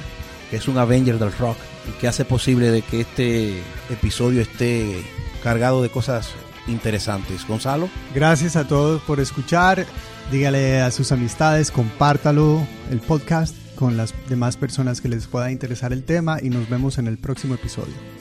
que 0.50 0.58
es 0.58 0.68
un 0.68 0.78
Avenger 0.78 1.18
del 1.18 1.32
rock 1.32 1.56
y 1.88 1.92
que 2.00 2.08
hace 2.08 2.24
posible 2.24 2.70
de 2.70 2.82
que 2.82 3.00
este 3.00 3.62
episodio 3.90 4.40
esté 4.42 5.04
cargado 5.42 5.82
de 5.82 5.90
cosas 5.90 6.30
interesantes. 6.66 7.46
Gonzalo. 7.46 7.88
Gracias 8.14 8.56
a 8.56 8.66
todos 8.66 9.02
por 9.02 9.20
escuchar. 9.20 9.86
Dígale 10.30 10.80
a 10.80 10.90
sus 10.90 11.12
amistades, 11.12 11.70
compártalo 11.70 12.66
el 12.90 13.00
podcast 13.00 13.54
con 13.76 13.96
las 13.96 14.14
demás 14.28 14.56
personas 14.56 15.00
que 15.00 15.08
les 15.08 15.26
pueda 15.26 15.52
interesar 15.52 15.92
el 15.92 16.02
tema 16.02 16.38
y 16.42 16.50
nos 16.50 16.68
vemos 16.68 16.98
en 16.98 17.06
el 17.06 17.18
próximo 17.18 17.54
episodio. 17.54 18.15